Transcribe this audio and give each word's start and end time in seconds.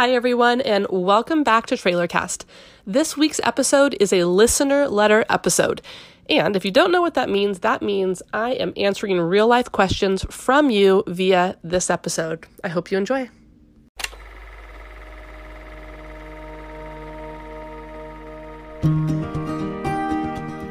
Hi, 0.00 0.12
everyone, 0.12 0.62
and 0.62 0.86
welcome 0.88 1.44
back 1.44 1.66
to 1.66 1.74
Trailercast. 1.74 2.46
This 2.86 3.18
week's 3.18 3.38
episode 3.44 3.94
is 4.00 4.14
a 4.14 4.24
listener 4.24 4.88
letter 4.88 5.26
episode. 5.28 5.82
And 6.26 6.56
if 6.56 6.64
you 6.64 6.70
don't 6.70 6.90
know 6.90 7.02
what 7.02 7.12
that 7.12 7.28
means, 7.28 7.58
that 7.58 7.82
means 7.82 8.22
I 8.32 8.52
am 8.52 8.72
answering 8.78 9.20
real 9.20 9.46
life 9.46 9.70
questions 9.70 10.24
from 10.30 10.70
you 10.70 11.04
via 11.06 11.58
this 11.62 11.90
episode. 11.90 12.46
I 12.64 12.68
hope 12.68 12.90
you 12.90 12.96
enjoy. 12.96 13.28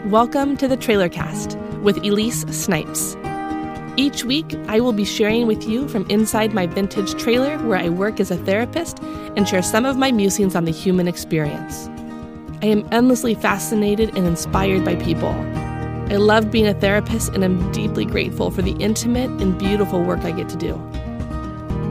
Welcome 0.10 0.58
to 0.58 0.68
the 0.68 0.76
Trailercast 0.76 1.82
with 1.84 1.98
Elise 1.98 2.46
Snipes. 2.50 3.16
Each 4.00 4.24
week, 4.24 4.56
I 4.70 4.80
will 4.80 4.94
be 4.94 5.04
sharing 5.04 5.46
with 5.46 5.68
you 5.68 5.90
from 5.90 6.10
inside 6.10 6.54
my 6.54 6.68
vintage 6.68 7.22
trailer 7.22 7.58
where 7.68 7.78
I 7.78 7.90
work 7.90 8.22
as 8.22 8.32
a 8.32 8.38
therapist 8.38 9.00
and 9.36 9.46
share 9.46 9.62
some 9.62 9.84
of 9.86 9.98
my 9.98 10.10
musings 10.10 10.56
on 10.56 10.64
the 10.64 10.72
human 10.72 11.06
experience. 11.06 11.90
I 12.62 12.68
am 12.68 12.88
endlessly 12.94 13.36
fascinated 13.36 14.16
and 14.16 14.26
inspired 14.26 14.86
by 14.86 14.96
people. 14.96 15.32
I 16.08 16.16
love 16.16 16.50
being 16.50 16.66
a 16.66 16.74
therapist 16.74 17.34
and 17.34 17.44
I'm 17.44 17.74
deeply 17.74 18.06
grateful 18.06 18.52
for 18.52 18.62
the 18.62 18.72
intimate 18.80 19.32
and 19.42 19.60
beautiful 19.60 20.02
work 20.02 20.22
I 20.22 20.32
get 20.32 20.48
to 20.48 20.56
do. 20.56 20.76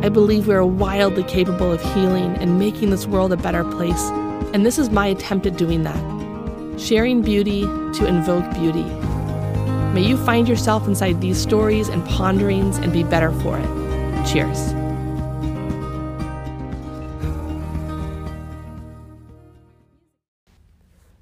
I 0.02 0.08
believe 0.08 0.48
we 0.48 0.54
are 0.54 0.64
wildly 0.64 1.24
capable 1.24 1.70
of 1.72 1.82
healing 1.92 2.36
and 2.36 2.58
making 2.58 2.88
this 2.88 3.06
world 3.06 3.34
a 3.34 3.36
better 3.36 3.64
place, 3.64 4.08
and 4.54 4.64
this 4.64 4.78
is 4.78 4.88
my 4.88 5.08
attempt 5.08 5.44
at 5.44 5.58
doing 5.58 5.82
that. 5.82 6.80
Sharing 6.80 7.20
beauty 7.20 7.64
to 7.64 8.06
invoke 8.06 8.50
beauty 8.54 8.86
May 9.94 10.02
you 10.02 10.16
find 10.16 10.48
yourself 10.48 10.86
inside 10.86 11.20
these 11.20 11.38
stories 11.38 11.88
and 11.88 12.04
ponderings 12.06 12.78
and 12.78 12.92
be 12.92 13.02
better 13.02 13.32
for 13.32 13.58
it. 13.58 14.26
Cheers. 14.26 14.74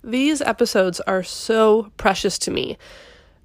These 0.02 0.40
episodes 0.40 1.00
are 1.00 1.22
so 1.22 1.90
precious 1.96 2.38
to 2.38 2.50
me. 2.50 2.76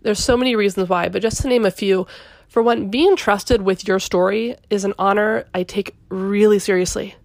There's 0.01 0.23
so 0.23 0.37
many 0.37 0.55
reasons 0.55 0.89
why, 0.89 1.09
but 1.09 1.21
just 1.21 1.41
to 1.41 1.47
name 1.47 1.65
a 1.65 1.71
few, 1.71 2.07
for 2.47 2.61
one, 2.61 2.89
being 2.89 3.15
trusted 3.15 3.61
with 3.61 3.87
your 3.87 3.99
story 3.99 4.55
is 4.69 4.83
an 4.83 4.93
honor 4.99 5.45
I 5.53 5.63
take 5.63 5.95
really 6.09 6.59
seriously. 6.59 7.15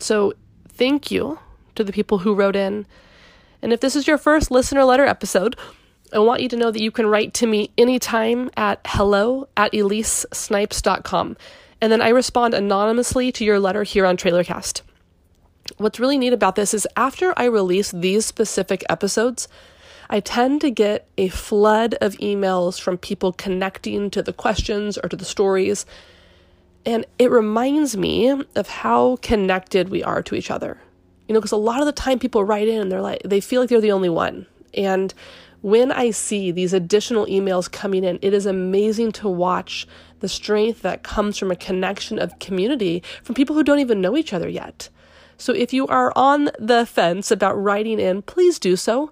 So, 0.00 0.32
thank 0.68 1.10
you 1.10 1.38
to 1.74 1.84
the 1.84 1.92
people 1.92 2.18
who 2.18 2.34
wrote 2.34 2.56
in. 2.56 2.86
And 3.60 3.72
if 3.72 3.80
this 3.80 3.94
is 3.94 4.06
your 4.06 4.18
first 4.18 4.50
listener 4.50 4.84
letter 4.84 5.04
episode, 5.04 5.56
I 6.12 6.18
want 6.18 6.42
you 6.42 6.48
to 6.50 6.56
know 6.56 6.70
that 6.70 6.82
you 6.82 6.90
can 6.90 7.06
write 7.06 7.32
to 7.34 7.46
me 7.46 7.70
anytime 7.78 8.50
at 8.56 8.80
hello 8.84 9.48
at 9.56 9.72
elisesnipes.com. 9.72 11.36
And 11.80 11.90
then 11.90 12.02
I 12.02 12.10
respond 12.10 12.54
anonymously 12.54 13.32
to 13.32 13.44
your 13.44 13.58
letter 13.58 13.82
here 13.82 14.04
on 14.04 14.16
Trailercast. 14.16 14.82
What's 15.78 15.98
really 15.98 16.18
neat 16.18 16.32
about 16.32 16.54
this 16.54 16.74
is 16.74 16.86
after 16.96 17.32
I 17.36 17.44
release 17.44 17.90
these 17.92 18.26
specific 18.26 18.84
episodes, 18.90 19.48
I 20.10 20.20
tend 20.20 20.60
to 20.60 20.70
get 20.70 21.08
a 21.16 21.28
flood 21.28 21.94
of 22.02 22.14
emails 22.18 22.78
from 22.78 22.98
people 22.98 23.32
connecting 23.32 24.10
to 24.10 24.22
the 24.22 24.34
questions 24.34 24.98
or 24.98 25.08
to 25.08 25.16
the 25.16 25.24
stories. 25.24 25.86
And 26.84 27.06
it 27.18 27.30
reminds 27.30 27.96
me 27.96 28.28
of 28.28 28.68
how 28.68 29.16
connected 29.22 29.88
we 29.88 30.02
are 30.02 30.22
to 30.24 30.34
each 30.34 30.50
other. 30.50 30.78
You 31.26 31.34
know, 31.34 31.40
because 31.40 31.52
a 31.52 31.56
lot 31.56 31.80
of 31.80 31.86
the 31.86 31.92
time 31.92 32.18
people 32.18 32.44
write 32.44 32.68
in 32.68 32.82
and 32.82 32.92
they're 32.92 33.00
like, 33.00 33.22
they 33.24 33.40
feel 33.40 33.62
like 33.62 33.70
they're 33.70 33.80
the 33.80 33.92
only 33.92 34.10
one. 34.10 34.46
And 34.74 35.14
when 35.62 35.92
I 35.92 36.10
see 36.10 36.50
these 36.50 36.72
additional 36.72 37.26
emails 37.26 37.70
coming 37.70 38.04
in, 38.04 38.18
it 38.20 38.34
is 38.34 38.46
amazing 38.46 39.12
to 39.12 39.28
watch 39.28 39.86
the 40.20 40.28
strength 40.28 40.82
that 40.82 41.02
comes 41.02 41.38
from 41.38 41.50
a 41.50 41.56
connection 41.56 42.18
of 42.18 42.38
community 42.40 43.02
from 43.22 43.34
people 43.34 43.54
who 43.56 43.64
don't 43.64 43.78
even 43.78 44.00
know 44.00 44.16
each 44.16 44.32
other 44.32 44.48
yet. 44.48 44.88
So 45.38 45.52
if 45.52 45.72
you 45.72 45.86
are 45.86 46.12
on 46.14 46.50
the 46.58 46.84
fence 46.84 47.30
about 47.30 47.60
writing 47.60 47.98
in, 47.98 48.22
please 48.22 48.58
do 48.58 48.76
so. 48.76 49.10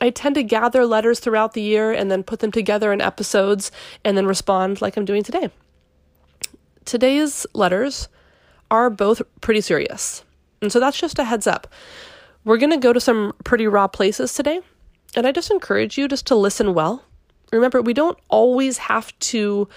I 0.00 0.10
tend 0.10 0.34
to 0.34 0.42
gather 0.42 0.84
letters 0.84 1.20
throughout 1.20 1.52
the 1.52 1.62
year 1.62 1.92
and 1.92 2.10
then 2.10 2.24
put 2.24 2.40
them 2.40 2.52
together 2.52 2.92
in 2.92 3.00
episodes 3.00 3.70
and 4.04 4.16
then 4.16 4.26
respond 4.26 4.82
like 4.82 4.96
I'm 4.96 5.04
doing 5.04 5.22
today. 5.22 5.50
Today's 6.84 7.46
letters 7.54 8.08
are 8.70 8.90
both 8.90 9.22
pretty 9.40 9.60
serious. 9.60 10.24
And 10.60 10.72
so 10.72 10.80
that's 10.80 10.98
just 10.98 11.18
a 11.18 11.24
heads 11.24 11.46
up. 11.46 11.68
We're 12.44 12.58
going 12.58 12.70
to 12.70 12.76
go 12.76 12.92
to 12.92 13.00
some 13.00 13.32
pretty 13.44 13.66
raw 13.66 13.86
places 13.86 14.34
today. 14.34 14.60
And 15.16 15.26
I 15.26 15.32
just 15.32 15.50
encourage 15.50 15.96
you 15.96 16.08
just 16.08 16.26
to 16.26 16.34
listen 16.34 16.74
well. 16.74 17.04
Remember, 17.52 17.80
we 17.80 17.94
don't 17.94 18.18
always 18.28 18.78
have 18.78 19.16
to 19.20 19.68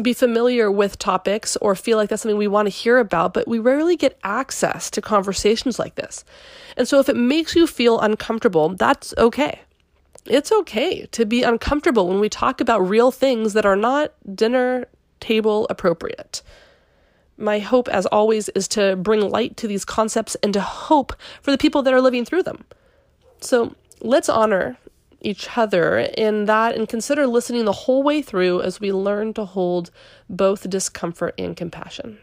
be 0.00 0.12
familiar 0.12 0.70
with 0.70 0.98
topics 0.98 1.56
or 1.56 1.74
feel 1.74 1.96
like 1.96 2.10
that's 2.10 2.22
something 2.22 2.36
we 2.36 2.46
want 2.46 2.66
to 2.66 2.70
hear 2.70 2.98
about, 2.98 3.32
but 3.32 3.48
we 3.48 3.58
rarely 3.58 3.96
get 3.96 4.18
access 4.22 4.90
to 4.90 5.00
conversations 5.00 5.78
like 5.78 5.94
this. 5.94 6.24
And 6.76 6.86
so 6.86 7.00
if 7.00 7.08
it 7.08 7.16
makes 7.16 7.56
you 7.56 7.66
feel 7.66 7.98
uncomfortable, 8.00 8.68
that's 8.70 9.14
okay. 9.16 9.60
It's 10.26 10.52
okay 10.52 11.06
to 11.06 11.24
be 11.24 11.42
uncomfortable 11.42 12.08
when 12.08 12.20
we 12.20 12.28
talk 12.28 12.60
about 12.60 12.80
real 12.80 13.10
things 13.10 13.52
that 13.54 13.64
are 13.64 13.76
not 13.76 14.12
dinner 14.34 14.86
table 15.20 15.66
appropriate. 15.70 16.42
My 17.38 17.58
hope, 17.58 17.88
as 17.88 18.06
always, 18.06 18.48
is 18.50 18.66
to 18.68 18.96
bring 18.96 19.30
light 19.30 19.56
to 19.58 19.68
these 19.68 19.84
concepts 19.84 20.34
and 20.36 20.52
to 20.54 20.60
hope 20.60 21.12
for 21.42 21.50
the 21.50 21.58
people 21.58 21.82
that 21.82 21.94
are 21.94 22.00
living 22.00 22.24
through 22.24 22.42
them. 22.42 22.64
So 23.40 23.74
let's 24.00 24.28
honor 24.28 24.76
each 25.20 25.56
other 25.56 25.98
in 25.98 26.44
that 26.44 26.76
and 26.76 26.88
consider 26.88 27.26
listening 27.26 27.64
the 27.64 27.72
whole 27.72 28.02
way 28.02 28.22
through 28.22 28.62
as 28.62 28.80
we 28.80 28.92
learn 28.92 29.34
to 29.34 29.44
hold 29.44 29.90
both 30.28 30.68
discomfort 30.68 31.34
and 31.38 31.56
compassion. 31.56 32.18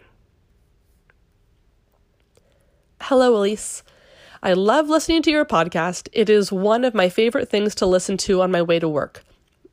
Hello, 3.02 3.36
Elise. 3.36 3.84
I 4.42 4.54
love 4.54 4.90
listening 4.90 5.22
to 5.24 5.32
your 5.32 5.46
podcast. 5.46 6.08
It 6.14 6.30
is 6.30 6.52
one 6.52 6.86
of 6.86 6.94
my 6.94 7.10
favorite 7.10 7.50
things 7.50 7.76
to 7.76 7.86
listen 7.86 8.18
to 8.18 8.42
on 8.42 8.52
my 8.52 8.62
way 8.62 8.80
to 8.80 8.88
work. 8.88 9.24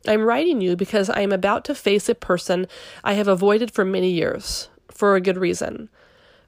I'm 0.08 0.22
writing 0.22 0.60
you 0.60 0.76
because 0.76 1.10
I 1.10 1.20
am 1.20 1.32
about 1.32 1.64
to 1.66 1.74
face 1.74 2.08
a 2.08 2.14
person 2.14 2.66
I 3.04 3.12
have 3.14 3.28
avoided 3.28 3.70
for 3.70 3.84
many 3.84 4.10
years, 4.10 4.68
for 4.90 5.14
a 5.14 5.20
good 5.20 5.36
reason 5.36 5.90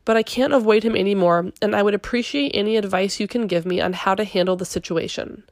but 0.05 0.17
I 0.17 0.23
can't 0.23 0.53
avoid 0.53 0.83
him 0.83 0.97
anymore, 0.97 1.53
and 1.61 1.77
I 1.77 1.83
would 1.83 1.95
appreciate 1.95 2.53
any 2.55 2.77
advice 2.77 3.21
you 3.21 3.29
can 3.29 3.47
give 3.47 3.65
me 3.65 3.81
on 3.81 3.93
how 3.93 4.15
to 4.15 4.25
handle 4.25 4.57
the 4.57 4.65
situation. 4.65 5.45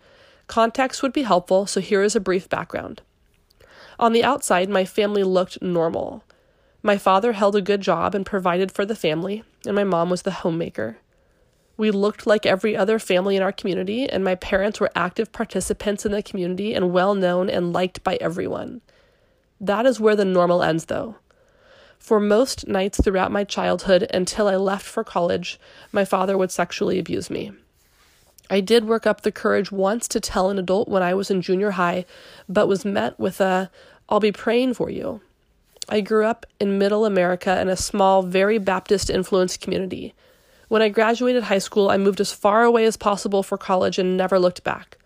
Context 0.47 1.03
would 1.03 1.13
be 1.13 1.23
helpful, 1.23 1.67
so 1.67 1.81
here 1.81 2.03
is 2.03 2.17
a 2.17 2.21
brief 2.21 2.49
background. 2.49 3.03
On 3.99 4.13
the 4.13 4.25
outside, 4.25 4.69
my 4.69 4.85
family 4.85 5.23
looked 5.23 5.63
normal. 5.63 6.25
My 6.83 6.97
father 6.97 7.33
held 7.33 7.55
a 7.55 7.63
good 7.63 7.83
job 7.83 8.15
and 8.15 8.25
provided 8.25 8.73
for 8.73 8.85
the 8.85 8.97
family, 8.97 9.45
and 9.67 9.77
my 9.77 9.85
mom 9.85 10.11
was 10.11 10.23
the 10.23 10.31
homemaker. 10.31 10.99
We 11.77 11.91
looked 11.91 12.27
like 12.27 12.45
every 12.45 12.77
other 12.77 12.99
family 12.99 13.37
in 13.37 13.43
our 13.43 13.53
community, 13.53 14.09
and 14.09 14.25
my 14.25 14.35
parents 14.35 14.81
were 14.81 14.91
active 14.95 15.33
participants 15.33 16.05
in 16.05 16.13
the 16.13 16.23
community 16.23 16.75
and 16.75 16.93
well 16.93 17.15
known 17.15 17.49
and 17.49 17.73
liked 17.73 18.03
by 18.03 18.17
everyone. 18.21 18.81
That 19.61 19.87
is 19.87 20.01
where 20.01 20.17
the 20.17 20.25
normal 20.25 20.63
ends, 20.63 20.87
though. 20.87 21.17
For 22.01 22.19
most 22.19 22.67
nights 22.67 23.01
throughout 23.01 23.31
my 23.31 23.45
childhood 23.45 24.09
until 24.13 24.49
I 24.49 24.57
left 24.57 24.85
for 24.85 25.05
college, 25.05 25.61
my 25.93 26.05
father 26.05 26.37
would 26.37 26.51
sexually 26.51 26.99
abuse 26.99 27.31
me. 27.31 27.53
I 28.49 28.61
did 28.61 28.87
work 28.87 29.07
up 29.07 29.21
the 29.21 29.31
courage 29.31 29.71
once 29.71 30.09
to 30.09 30.19
tell 30.19 30.51
an 30.51 30.59
adult 30.59 30.89
when 30.89 31.05
I 31.05 31.15
was 31.15 31.31
in 31.31 31.41
junior 31.41 31.73
high, 31.73 32.07
but 32.49 32.67
was 32.67 32.85
met 32.85 33.17
with 33.21 33.41
a, 33.41 33.71
I'll 34.09 34.19
be 34.19 34.33
praying 34.33 34.75
for 34.75 34.91
you. 34.91 35.21
I 35.89 36.01
grew 36.01 36.25
up 36.25 36.47
in 36.59 36.79
middle 36.79 37.05
America 37.05 37.61
in 37.61 37.69
a 37.69 37.77
small, 37.77 38.23
very 38.23 38.59
Baptist 38.59 39.09
influenced 39.09 39.61
community. 39.61 40.15
When 40.69 40.83
I 40.83 40.89
graduated 40.89 41.45
high 41.45 41.59
school, 41.59 41.91
I 41.91 41.97
moved 41.97 42.21
as 42.21 42.33
far 42.33 42.65
away 42.65 42.87
as 42.87 42.97
possible 42.97 43.43
for 43.45 43.59
college 43.59 43.99
and 43.99 44.17
never 44.17 44.39
looked 44.39 44.65
back. 44.65 44.97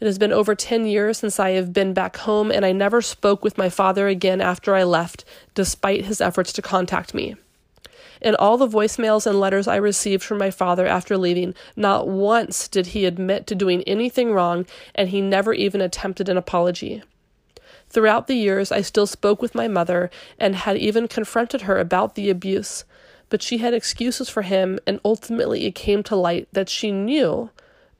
It 0.00 0.06
has 0.06 0.18
been 0.18 0.32
over 0.32 0.54
10 0.54 0.86
years 0.86 1.18
since 1.18 1.38
I 1.38 1.50
have 1.50 1.72
been 1.72 1.92
back 1.92 2.16
home, 2.18 2.50
and 2.50 2.64
I 2.64 2.72
never 2.72 3.00
spoke 3.00 3.44
with 3.44 3.58
my 3.58 3.68
father 3.68 4.08
again 4.08 4.40
after 4.40 4.74
I 4.74 4.84
left, 4.84 5.24
despite 5.54 6.06
his 6.06 6.20
efforts 6.20 6.52
to 6.54 6.62
contact 6.62 7.14
me. 7.14 7.36
In 8.20 8.34
all 8.36 8.56
the 8.56 8.66
voicemails 8.68 9.26
and 9.26 9.38
letters 9.38 9.68
I 9.68 9.76
received 9.76 10.22
from 10.22 10.38
my 10.38 10.50
father 10.50 10.86
after 10.86 11.18
leaving, 11.18 11.54
not 11.76 12.08
once 12.08 12.68
did 12.68 12.88
he 12.88 13.04
admit 13.04 13.46
to 13.48 13.54
doing 13.54 13.82
anything 13.82 14.32
wrong, 14.32 14.66
and 14.94 15.10
he 15.10 15.20
never 15.20 15.52
even 15.52 15.80
attempted 15.80 16.28
an 16.28 16.36
apology. 16.36 17.02
Throughout 17.90 18.26
the 18.26 18.34
years, 18.34 18.72
I 18.72 18.80
still 18.80 19.06
spoke 19.06 19.42
with 19.42 19.54
my 19.54 19.68
mother 19.68 20.10
and 20.38 20.56
had 20.56 20.76
even 20.78 21.06
confronted 21.06 21.62
her 21.62 21.78
about 21.78 22.14
the 22.14 22.30
abuse, 22.30 22.84
but 23.28 23.42
she 23.42 23.58
had 23.58 23.74
excuses 23.74 24.28
for 24.28 24.42
him, 24.42 24.78
and 24.86 25.00
ultimately 25.04 25.66
it 25.66 25.74
came 25.74 26.02
to 26.04 26.16
light 26.16 26.48
that 26.52 26.68
she 26.68 26.90
knew 26.90 27.50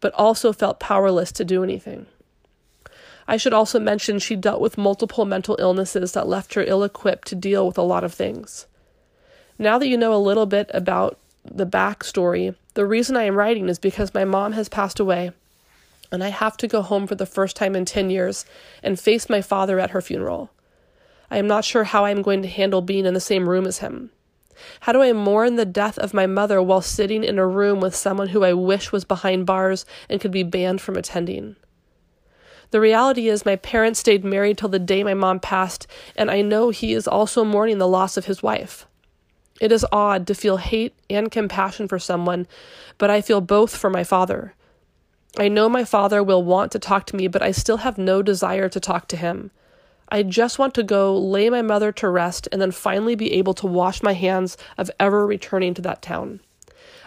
but 0.04 0.12
also 0.12 0.52
felt 0.52 0.78
powerless 0.78 1.32
to 1.32 1.46
do 1.46 1.64
anything. 1.64 2.04
I 3.26 3.38
should 3.38 3.54
also 3.54 3.80
mention 3.80 4.18
she 4.18 4.36
dealt 4.36 4.60
with 4.60 4.76
multiple 4.76 5.24
mental 5.24 5.56
illnesses 5.58 6.12
that 6.12 6.28
left 6.28 6.52
her 6.52 6.62
ill 6.62 6.84
equipped 6.84 7.26
to 7.28 7.34
deal 7.34 7.66
with 7.66 7.78
a 7.78 7.82
lot 7.82 8.04
of 8.04 8.12
things. 8.12 8.66
Now 9.58 9.78
that 9.78 9.88
you 9.88 9.96
know 9.96 10.12
a 10.12 10.20
little 10.20 10.44
bit 10.44 10.70
about 10.74 11.18
the 11.42 11.64
backstory, 11.64 12.54
the 12.74 12.84
reason 12.84 13.16
I 13.16 13.22
am 13.22 13.34
writing 13.34 13.70
is 13.70 13.78
because 13.78 14.12
my 14.12 14.26
mom 14.26 14.52
has 14.52 14.68
passed 14.68 15.00
away, 15.00 15.32
and 16.12 16.22
I 16.22 16.28
have 16.28 16.58
to 16.58 16.68
go 16.68 16.82
home 16.82 17.06
for 17.06 17.14
the 17.14 17.24
first 17.24 17.56
time 17.56 17.74
in 17.74 17.86
10 17.86 18.10
years 18.10 18.44
and 18.82 19.00
face 19.00 19.30
my 19.30 19.40
father 19.40 19.80
at 19.80 19.92
her 19.92 20.02
funeral. 20.02 20.50
I 21.30 21.38
am 21.38 21.46
not 21.46 21.64
sure 21.64 21.84
how 21.84 22.04
I 22.04 22.10
am 22.10 22.20
going 22.20 22.42
to 22.42 22.48
handle 22.48 22.82
being 22.82 23.06
in 23.06 23.14
the 23.14 23.20
same 23.20 23.48
room 23.48 23.66
as 23.66 23.78
him. 23.78 24.10
How 24.80 24.92
do 24.92 25.02
I 25.02 25.12
mourn 25.12 25.56
the 25.56 25.64
death 25.64 25.98
of 25.98 26.14
my 26.14 26.26
mother 26.26 26.62
while 26.62 26.80
sitting 26.80 27.24
in 27.24 27.38
a 27.38 27.46
room 27.46 27.80
with 27.80 27.94
someone 27.94 28.28
who 28.28 28.44
I 28.44 28.52
wish 28.52 28.92
was 28.92 29.04
behind 29.04 29.46
bars 29.46 29.84
and 30.08 30.20
could 30.20 30.30
be 30.30 30.42
banned 30.42 30.80
from 30.80 30.96
attending? 30.96 31.56
The 32.70 32.80
reality 32.80 33.28
is, 33.28 33.46
my 33.46 33.56
parents 33.56 34.00
stayed 34.00 34.24
married 34.24 34.58
till 34.58 34.68
the 34.68 34.78
day 34.78 35.04
my 35.04 35.14
mom 35.14 35.38
passed, 35.38 35.86
and 36.16 36.30
I 36.30 36.42
know 36.42 36.70
he 36.70 36.92
is 36.92 37.06
also 37.06 37.44
mourning 37.44 37.78
the 37.78 37.86
loss 37.86 38.16
of 38.16 38.24
his 38.24 38.42
wife. 38.42 38.86
It 39.60 39.70
is 39.70 39.86
odd 39.92 40.26
to 40.26 40.34
feel 40.34 40.56
hate 40.56 40.94
and 41.08 41.30
compassion 41.30 41.86
for 41.86 41.98
someone, 41.98 42.48
but 42.98 43.10
I 43.10 43.20
feel 43.20 43.40
both 43.40 43.76
for 43.76 43.90
my 43.90 44.02
father. 44.02 44.54
I 45.38 45.48
know 45.48 45.68
my 45.68 45.84
father 45.84 46.22
will 46.22 46.42
want 46.42 46.72
to 46.72 46.78
talk 46.78 47.06
to 47.06 47.16
me, 47.16 47.28
but 47.28 47.42
I 47.42 47.52
still 47.52 47.78
have 47.78 47.98
no 47.98 48.22
desire 48.22 48.68
to 48.68 48.80
talk 48.80 49.08
to 49.08 49.16
him. 49.16 49.50
I 50.08 50.22
just 50.22 50.58
want 50.58 50.74
to 50.74 50.82
go 50.82 51.16
lay 51.16 51.50
my 51.50 51.62
mother 51.62 51.92
to 51.92 52.08
rest 52.08 52.48
and 52.52 52.60
then 52.60 52.70
finally 52.70 53.14
be 53.14 53.32
able 53.32 53.54
to 53.54 53.66
wash 53.66 54.02
my 54.02 54.12
hands 54.12 54.56
of 54.76 54.90
ever 55.00 55.26
returning 55.26 55.74
to 55.74 55.82
that 55.82 56.02
town. 56.02 56.40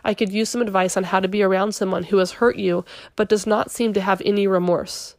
I 0.03 0.13
could 0.13 0.31
use 0.31 0.49
some 0.49 0.61
advice 0.61 0.97
on 0.97 1.03
how 1.03 1.19
to 1.19 1.27
be 1.27 1.44
around 1.44 1.73
someone 1.73 2.03
who 2.03 2.17
has 2.17 2.33
hurt 2.33 2.55
you 2.55 2.85
but 3.15 3.29
does 3.29 3.45
not 3.45 3.71
seem 3.71 3.94
to 3.94 4.01
have 4.01 4.21
any 4.25 4.47
remorse. 4.47 5.15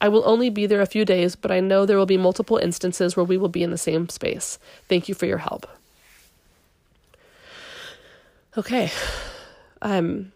I 0.00 0.08
will 0.08 0.26
only 0.26 0.48
be 0.48 0.66
there 0.66 0.80
a 0.80 0.86
few 0.86 1.04
days, 1.04 1.36
but 1.36 1.50
I 1.50 1.60
know 1.60 1.84
there 1.84 1.98
will 1.98 2.06
be 2.06 2.16
multiple 2.16 2.56
instances 2.56 3.16
where 3.16 3.24
we 3.24 3.36
will 3.36 3.48
be 3.48 3.62
in 3.62 3.70
the 3.70 3.78
same 3.78 4.08
space. 4.08 4.58
Thank 4.88 5.08
you 5.08 5.14
for 5.14 5.26
your 5.26 5.38
help. 5.38 5.66
Okay. 8.56 8.90
Um 9.82 10.32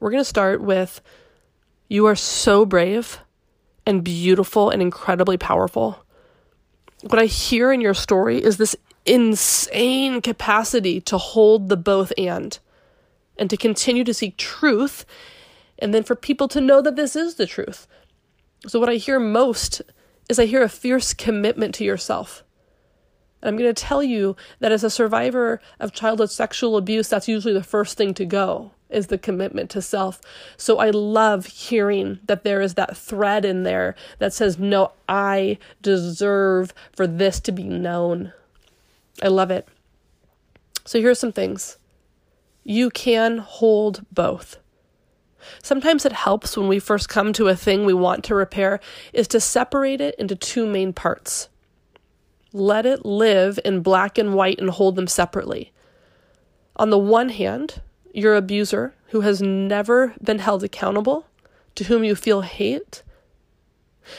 we're 0.00 0.10
going 0.10 0.20
to 0.20 0.24
start 0.24 0.60
with 0.60 1.00
you 1.88 2.06
are 2.06 2.16
so 2.16 2.66
brave 2.66 3.20
and 3.86 4.04
beautiful 4.04 4.70
and 4.70 4.82
incredibly 4.82 5.38
powerful. 5.38 6.04
What 7.08 7.18
I 7.18 7.26
hear 7.26 7.72
in 7.72 7.80
your 7.80 7.94
story 7.94 8.42
is 8.42 8.56
this 8.56 8.76
insane 9.04 10.20
capacity 10.20 11.00
to 11.02 11.18
hold 11.18 11.68
the 11.68 11.76
both 11.76 12.12
and 12.18 12.58
and 13.38 13.48
to 13.50 13.56
continue 13.56 14.02
to 14.02 14.14
seek 14.14 14.36
truth 14.36 15.04
and 15.78 15.94
then 15.94 16.02
for 16.02 16.16
people 16.16 16.48
to 16.48 16.60
know 16.60 16.82
that 16.82 16.96
this 16.96 17.14
is 17.14 17.36
the 17.36 17.46
truth 17.46 17.86
so, 18.66 18.80
what 18.80 18.88
I 18.88 18.94
hear 18.94 19.20
most 19.20 19.82
is 20.28 20.38
I 20.38 20.46
hear 20.46 20.62
a 20.62 20.68
fierce 20.68 21.14
commitment 21.14 21.74
to 21.76 21.84
yourself. 21.84 22.42
And 23.40 23.48
I'm 23.48 23.56
going 23.56 23.72
to 23.72 23.80
tell 23.80 24.02
you 24.02 24.34
that 24.58 24.72
as 24.72 24.82
a 24.82 24.90
survivor 24.90 25.60
of 25.78 25.92
childhood 25.92 26.30
sexual 26.30 26.76
abuse, 26.76 27.08
that's 27.08 27.28
usually 27.28 27.54
the 27.54 27.62
first 27.62 27.96
thing 27.96 28.12
to 28.14 28.24
go 28.24 28.72
is 28.88 29.08
the 29.08 29.18
commitment 29.18 29.70
to 29.70 29.82
self. 29.82 30.20
So 30.56 30.78
I 30.78 30.90
love 30.90 31.46
hearing 31.46 32.20
that 32.26 32.44
there 32.44 32.60
is 32.60 32.74
that 32.74 32.96
thread 32.96 33.44
in 33.44 33.62
there 33.62 33.94
that 34.18 34.32
says, 34.32 34.58
No, 34.58 34.92
I 35.08 35.58
deserve 35.82 36.72
for 36.94 37.06
this 37.06 37.40
to 37.40 37.52
be 37.52 37.64
known. 37.64 38.32
I 39.22 39.28
love 39.28 39.50
it. 39.50 39.66
So 40.84 41.00
here's 41.00 41.18
some 41.18 41.32
things 41.32 41.78
you 42.64 42.90
can 42.90 43.38
hold 43.38 44.04
both. 44.12 44.58
Sometimes 45.62 46.04
it 46.04 46.12
helps 46.12 46.56
when 46.56 46.66
we 46.66 46.78
first 46.78 47.08
come 47.08 47.32
to 47.34 47.48
a 47.48 47.56
thing 47.56 47.84
we 47.84 47.94
want 47.94 48.24
to 48.24 48.34
repair 48.34 48.80
is 49.12 49.28
to 49.28 49.40
separate 49.40 50.00
it 50.00 50.14
into 50.18 50.34
two 50.34 50.66
main 50.66 50.92
parts. 50.92 51.48
Let 52.52 52.86
it 52.86 53.04
live 53.04 53.60
in 53.64 53.82
black 53.82 54.18
and 54.18 54.34
white 54.34 54.58
and 54.58 54.70
hold 54.70 54.96
them 54.96 55.06
separately. 55.06 55.72
On 56.76 56.90
the 56.90 56.98
one 56.98 57.28
hand, 57.28 57.80
your 58.16 58.34
abuser 58.34 58.94
who 59.08 59.20
has 59.20 59.42
never 59.42 60.14
been 60.22 60.38
held 60.38 60.64
accountable, 60.64 61.26
to 61.74 61.84
whom 61.84 62.02
you 62.02 62.14
feel 62.14 62.40
hate. 62.40 63.02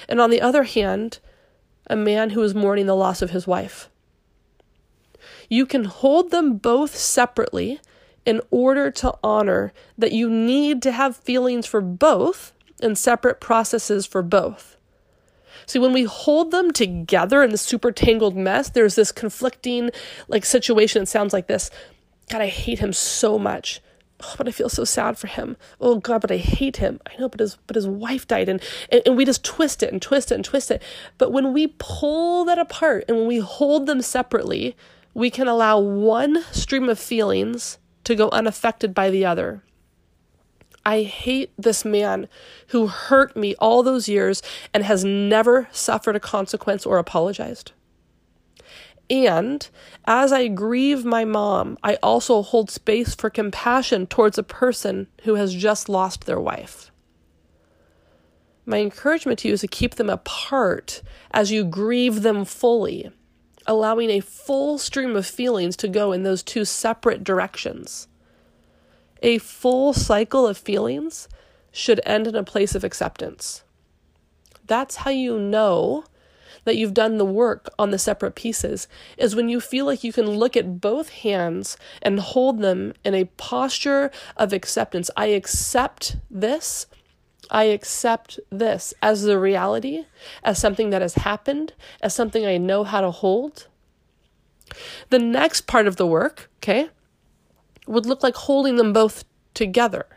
And 0.07 0.21
on 0.21 0.29
the 0.29 0.39
other 0.39 0.63
hand, 0.63 1.17
a 1.87 1.95
man 1.95 2.29
who 2.29 2.43
is 2.43 2.53
mourning 2.53 2.85
the 2.85 2.95
loss 2.95 3.23
of 3.23 3.31
his 3.31 3.47
wife. 3.47 3.89
You 5.49 5.65
can 5.65 5.85
hold 5.85 6.29
them 6.29 6.57
both 6.57 6.95
separately 6.95 7.79
in 8.23 8.39
order 8.51 8.91
to 8.91 9.17
honor 9.23 9.73
that 9.97 10.11
you 10.11 10.29
need 10.29 10.83
to 10.83 10.91
have 10.91 11.17
feelings 11.17 11.65
for 11.65 11.81
both 11.81 12.53
and 12.81 12.97
separate 12.97 13.39
processes 13.39 14.05
for 14.05 14.21
both. 14.21 14.77
See, 15.65 15.79
when 15.79 15.93
we 15.93 16.03
hold 16.03 16.51
them 16.51 16.71
together 16.71 17.41
in 17.41 17.49
the 17.49 17.57
super 17.57 17.91
tangled 17.91 18.37
mess, 18.37 18.69
there's 18.69 18.95
this 18.95 19.11
conflicting 19.11 19.89
like 20.27 20.45
situation 20.45 21.01
that 21.01 21.07
sounds 21.07 21.33
like 21.33 21.47
this. 21.47 21.71
God, 22.29 22.41
I 22.41 22.47
hate 22.47 22.79
him 22.79 22.93
so 22.93 23.39
much. 23.39 23.81
Oh, 24.23 24.33
but 24.37 24.47
I 24.47 24.51
feel 24.51 24.69
so 24.69 24.83
sad 24.83 25.17
for 25.17 25.27
him. 25.27 25.57
Oh 25.79 25.99
God, 25.99 26.21
but 26.21 26.31
I 26.31 26.37
hate 26.37 26.77
him. 26.77 26.99
I 27.05 27.15
know, 27.19 27.29
but 27.29 27.39
his 27.39 27.57
but 27.67 27.75
his 27.75 27.87
wife 27.87 28.27
died, 28.27 28.49
and, 28.49 28.61
and 28.91 29.01
and 29.05 29.15
we 29.15 29.25
just 29.25 29.43
twist 29.43 29.83
it 29.83 29.91
and 29.91 30.01
twist 30.01 30.31
it 30.31 30.35
and 30.35 30.45
twist 30.45 30.71
it. 30.71 30.81
But 31.17 31.31
when 31.31 31.53
we 31.53 31.75
pull 31.77 32.43
that 32.45 32.57
apart 32.57 33.05
and 33.07 33.17
when 33.17 33.27
we 33.27 33.39
hold 33.39 33.85
them 33.85 34.01
separately, 34.01 34.75
we 35.13 35.29
can 35.29 35.47
allow 35.47 35.79
one 35.79 36.43
stream 36.51 36.89
of 36.89 36.97
feelings 36.97 37.77
to 38.05 38.15
go 38.15 38.29
unaffected 38.29 38.93
by 38.95 39.09
the 39.09 39.25
other. 39.25 39.63
I 40.85 41.03
hate 41.03 41.51
this 41.57 41.83
man 41.83 42.29
who 42.67 42.87
hurt 42.87 43.35
me 43.35 43.55
all 43.55 43.83
those 43.83 44.07
years 44.07 44.41
and 44.73 44.83
has 44.83 45.03
never 45.03 45.67
suffered 45.71 46.15
a 46.15 46.19
consequence 46.19 46.85
or 46.85 46.97
apologized. 46.97 47.73
And 49.09 49.67
as 50.05 50.33
I 50.33 50.47
grieve 50.47 51.05
my 51.05 51.23
mom, 51.23 51.77
I 51.83 51.95
also 52.03 52.41
hold 52.41 52.69
space 52.69 53.15
for 53.15 53.29
compassion 53.29 54.07
towards 54.07 54.37
a 54.37 54.43
person 54.43 55.07
who 55.23 55.35
has 55.35 55.55
just 55.55 55.87
lost 55.87 56.25
their 56.25 56.39
wife. 56.39 56.91
My 58.65 58.79
encouragement 58.79 59.39
to 59.39 59.47
you 59.47 59.53
is 59.53 59.61
to 59.61 59.67
keep 59.67 59.95
them 59.95 60.09
apart 60.09 61.01
as 61.31 61.51
you 61.51 61.63
grieve 61.63 62.21
them 62.21 62.43
fully 62.43 63.11
allowing 63.67 64.09
a 64.09 64.21
full 64.21 64.77
stream 64.79 65.15
of 65.15 65.27
feelings 65.27 65.75
to 65.75 65.87
go 65.87 66.13
in 66.13 66.23
those 66.23 66.41
two 66.41 66.63
separate 66.63 67.23
directions. 67.23 68.07
A 69.21 69.37
full 69.39 69.93
cycle 69.93 70.47
of 70.47 70.57
feelings 70.57 71.27
should 71.71 71.99
end 72.05 72.25
in 72.25 72.35
a 72.35 72.43
place 72.43 72.73
of 72.73 72.83
acceptance. 72.83 73.63
That's 74.65 74.97
how 74.97 75.11
you 75.11 75.37
know 75.37 76.05
that 76.67 76.75
you've 76.75 76.93
done 76.93 77.17
the 77.17 77.23
work 77.23 77.69
on 77.79 77.91
the 77.91 77.97
separate 77.97 78.35
pieces 78.35 78.89
is 79.17 79.37
when 79.37 79.47
you 79.47 79.61
feel 79.61 79.85
like 79.85 80.03
you 80.03 80.11
can 80.11 80.29
look 80.29 80.57
at 80.57 80.81
both 80.81 81.07
hands 81.09 81.77
and 82.01 82.19
hold 82.19 82.59
them 82.59 82.93
in 83.05 83.15
a 83.15 83.23
posture 83.37 84.11
of 84.35 84.51
acceptance. 84.51 85.09
I 85.15 85.27
accept 85.27 86.17
this 86.29 86.87
I 87.49 87.65
accept 87.65 88.41
this 88.49 88.93
as 89.01 89.23
the 89.23 89.39
reality, 89.39 90.03
as 90.43 90.59
something 90.59 90.89
that 90.89 91.01
has 91.01 91.15
happened, 91.15 91.73
as 92.01 92.13
something 92.13 92.45
I 92.45 92.57
know 92.57 92.83
how 92.83 92.99
to 92.99 93.09
hold. 93.09 93.67
The 95.11 95.19
next 95.19 95.61
part 95.61 95.87
of 95.87 95.95
the 95.95 96.05
work, 96.05 96.49
okay, 96.57 96.89
would 97.85 98.05
look 98.05 98.21
like 98.21 98.35
holding 98.35 98.75
them 98.75 98.91
both 98.91 99.23
together. 99.53 100.07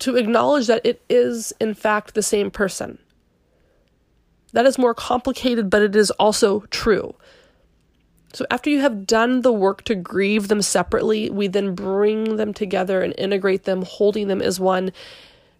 To 0.00 0.16
acknowledge 0.16 0.66
that 0.66 0.84
it 0.84 1.00
is, 1.08 1.54
in 1.58 1.72
fact, 1.72 2.14
the 2.14 2.22
same 2.22 2.50
person. 2.50 2.98
That 4.52 4.66
is 4.66 4.78
more 4.78 4.94
complicated, 4.94 5.70
but 5.70 5.82
it 5.82 5.94
is 5.94 6.10
also 6.12 6.60
true. 6.70 7.14
So, 8.32 8.44
after 8.50 8.68
you 8.68 8.80
have 8.80 9.06
done 9.06 9.40
the 9.40 9.52
work 9.52 9.84
to 9.84 9.94
grieve 9.94 10.48
them 10.48 10.62
separately, 10.62 11.30
we 11.30 11.48
then 11.48 11.74
bring 11.74 12.36
them 12.36 12.52
together 12.52 13.02
and 13.02 13.14
integrate 13.16 13.64
them, 13.64 13.82
holding 13.82 14.28
them 14.28 14.42
as 14.42 14.60
one 14.60 14.92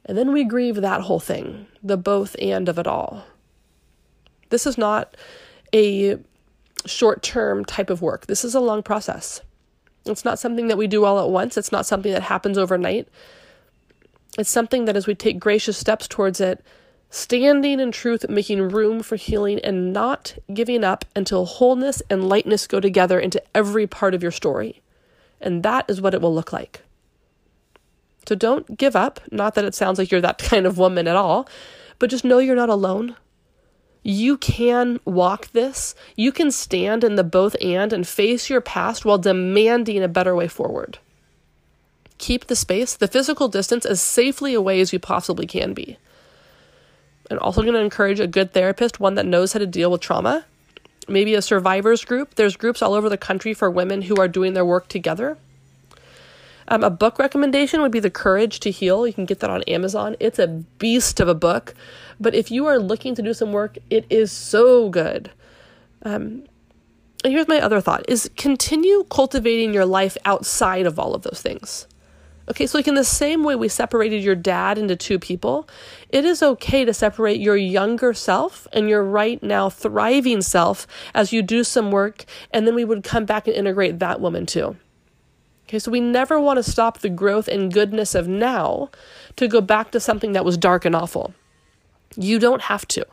and 0.08 0.16
then 0.16 0.32
we 0.32 0.42
grieve 0.42 0.76
that 0.76 1.02
whole 1.02 1.20
thing, 1.20 1.66
the 1.82 1.98
both 1.98 2.34
and 2.40 2.68
of 2.68 2.78
it 2.78 2.86
all. 2.86 3.24
This 4.48 4.66
is 4.66 4.78
not 4.78 5.14
a 5.74 6.16
short 6.86 7.22
term 7.22 7.64
type 7.66 7.90
of 7.90 8.00
work. 8.00 8.26
This 8.26 8.42
is 8.42 8.54
a 8.54 8.60
long 8.60 8.82
process. 8.82 9.42
It's 10.06 10.24
not 10.24 10.38
something 10.38 10.68
that 10.68 10.78
we 10.78 10.86
do 10.86 11.04
all 11.04 11.20
at 11.20 11.28
once, 11.28 11.58
it's 11.58 11.70
not 11.70 11.84
something 11.84 12.12
that 12.12 12.22
happens 12.22 12.56
overnight. 12.56 13.06
It's 14.38 14.48
something 14.48 14.86
that 14.86 14.96
as 14.96 15.06
we 15.06 15.14
take 15.14 15.38
gracious 15.38 15.76
steps 15.76 16.08
towards 16.08 16.40
it, 16.40 16.64
standing 17.10 17.80
in 17.80 17.92
truth, 17.92 18.28
making 18.28 18.68
room 18.68 19.02
for 19.02 19.16
healing, 19.16 19.60
and 19.60 19.92
not 19.92 20.36
giving 20.52 20.84
up 20.84 21.04
until 21.16 21.46
wholeness 21.46 22.02
and 22.10 22.28
lightness 22.28 22.66
go 22.66 22.80
together 22.80 23.18
into 23.18 23.42
every 23.54 23.86
part 23.86 24.14
of 24.14 24.22
your 24.22 24.32
story. 24.32 24.82
And 25.40 25.62
that 25.62 25.88
is 25.88 26.00
what 26.00 26.14
it 26.14 26.20
will 26.20 26.34
look 26.34 26.52
like. 26.52 26.82
So 28.28 28.34
don't 28.34 28.76
give 28.76 28.94
up. 28.94 29.20
Not 29.30 29.54
that 29.54 29.64
it 29.64 29.74
sounds 29.74 29.98
like 29.98 30.10
you're 30.10 30.20
that 30.20 30.38
kind 30.38 30.66
of 30.66 30.78
woman 30.78 31.08
at 31.08 31.16
all, 31.16 31.48
but 31.98 32.10
just 32.10 32.24
know 32.24 32.38
you're 32.38 32.54
not 32.54 32.68
alone. 32.68 33.16
You 34.02 34.36
can 34.36 35.00
walk 35.04 35.48
this. 35.52 35.94
You 36.14 36.30
can 36.32 36.50
stand 36.50 37.04
in 37.04 37.16
the 37.16 37.24
both 37.24 37.56
and 37.60 37.92
and 37.92 38.06
face 38.06 38.48
your 38.48 38.60
past 38.60 39.04
while 39.04 39.18
demanding 39.18 40.02
a 40.02 40.08
better 40.08 40.34
way 40.34 40.48
forward. 40.48 40.98
Keep 42.18 42.46
the 42.46 42.56
space, 42.56 42.96
the 42.96 43.08
physical 43.08 43.48
distance, 43.48 43.86
as 43.86 44.00
safely 44.00 44.54
away 44.54 44.80
as 44.80 44.92
you 44.92 44.98
possibly 44.98 45.46
can 45.46 45.72
be. 45.72 45.98
I'm 47.30 47.38
also 47.40 47.62
going 47.62 47.74
to 47.74 47.80
encourage 47.80 48.20
a 48.20 48.26
good 48.26 48.52
therapist, 48.52 49.00
one 49.00 49.14
that 49.16 49.26
knows 49.26 49.52
how 49.52 49.58
to 49.58 49.66
deal 49.66 49.90
with 49.90 50.00
trauma. 50.00 50.44
Maybe 51.08 51.34
a 51.34 51.42
survivors 51.42 52.04
group. 52.04 52.34
There's 52.34 52.56
groups 52.56 52.82
all 52.82 52.94
over 52.94 53.08
the 53.08 53.18
country 53.18 53.54
for 53.54 53.70
women 53.70 54.02
who 54.02 54.16
are 54.16 54.28
doing 54.28 54.54
their 54.54 54.64
work 54.64 54.88
together. 54.88 55.38
Um, 56.68 56.84
a 56.84 56.90
book 56.90 57.18
recommendation 57.18 57.80
would 57.80 57.92
be 57.92 58.00
The 58.00 58.10
Courage 58.10 58.60
to 58.60 58.70
Heal. 58.70 59.06
You 59.06 59.14
can 59.14 59.24
get 59.24 59.40
that 59.40 59.48
on 59.48 59.62
Amazon. 59.62 60.16
It's 60.20 60.38
a 60.38 60.48
beast 60.48 61.18
of 61.18 61.28
a 61.28 61.34
book. 61.34 61.74
But 62.20 62.34
if 62.34 62.50
you 62.50 62.66
are 62.66 62.78
looking 62.78 63.14
to 63.14 63.22
do 63.22 63.32
some 63.32 63.52
work, 63.52 63.78
it 63.88 64.04
is 64.10 64.30
so 64.30 64.90
good. 64.90 65.30
Um, 66.02 66.44
and 67.24 67.32
here's 67.32 67.48
my 67.48 67.60
other 67.60 67.80
thought 67.80 68.04
is 68.08 68.30
continue 68.36 69.04
cultivating 69.10 69.74
your 69.74 69.86
life 69.86 70.16
outside 70.24 70.86
of 70.86 70.98
all 70.98 71.14
of 71.14 71.22
those 71.22 71.40
things. 71.42 71.86
Okay, 72.50 72.66
so 72.66 72.78
like 72.78 72.88
in 72.88 72.94
the 72.94 73.04
same 73.04 73.44
way 73.44 73.54
we 73.54 73.68
separated 73.68 74.22
your 74.24 74.34
dad 74.34 74.78
into 74.78 74.96
two 74.96 75.18
people, 75.18 75.68
it 76.08 76.24
is 76.24 76.42
okay 76.42 76.84
to 76.84 76.94
separate 76.94 77.40
your 77.40 77.56
younger 77.56 78.14
self 78.14 78.66
and 78.72 78.88
your 78.88 79.04
right 79.04 79.42
now 79.42 79.68
thriving 79.68 80.40
self 80.40 80.86
as 81.14 81.30
you 81.30 81.42
do 81.42 81.62
some 81.62 81.90
work, 81.90 82.24
and 82.50 82.66
then 82.66 82.74
we 82.74 82.86
would 82.86 83.04
come 83.04 83.26
back 83.26 83.46
and 83.46 83.54
integrate 83.54 83.98
that 83.98 84.20
woman 84.20 84.46
too. 84.46 84.76
Okay, 85.68 85.78
so 85.78 85.90
we 85.90 86.00
never 86.00 86.40
want 86.40 86.56
to 86.56 86.62
stop 86.62 87.00
the 87.00 87.10
growth 87.10 87.46
and 87.48 87.70
goodness 87.70 88.14
of 88.14 88.26
now 88.26 88.90
to 89.36 89.46
go 89.46 89.60
back 89.60 89.90
to 89.90 90.00
something 90.00 90.32
that 90.32 90.44
was 90.44 90.56
dark 90.56 90.86
and 90.86 90.96
awful. 90.96 91.34
You 92.16 92.38
don't 92.38 92.62
have 92.62 92.88
to. 92.88 93.06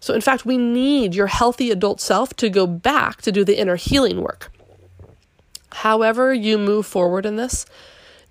So, 0.00 0.12
in 0.12 0.20
fact, 0.20 0.44
we 0.44 0.58
need 0.58 1.14
your 1.14 1.28
healthy 1.28 1.70
adult 1.70 2.02
self 2.02 2.34
to 2.34 2.50
go 2.50 2.66
back 2.66 3.22
to 3.22 3.32
do 3.32 3.44
the 3.44 3.58
inner 3.58 3.76
healing 3.76 4.20
work. 4.20 4.52
However, 5.72 6.34
you 6.34 6.58
move 6.58 6.84
forward 6.84 7.24
in 7.24 7.36
this, 7.36 7.64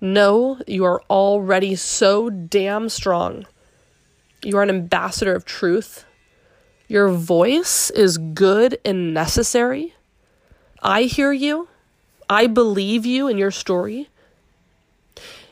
Know 0.00 0.58
you 0.66 0.84
are 0.84 1.00
already 1.08 1.74
so 1.74 2.28
damn 2.28 2.88
strong. 2.88 3.46
You 4.42 4.58
are 4.58 4.62
an 4.62 4.68
ambassador 4.68 5.34
of 5.34 5.44
truth. 5.44 6.04
Your 6.86 7.08
voice 7.08 7.90
is 7.90 8.18
good 8.18 8.78
and 8.84 9.14
necessary. 9.14 9.94
I 10.82 11.04
hear 11.04 11.32
you. 11.32 11.68
I 12.28 12.46
believe 12.46 13.06
you 13.06 13.26
and 13.26 13.38
your 13.38 13.50
story. 13.50 14.08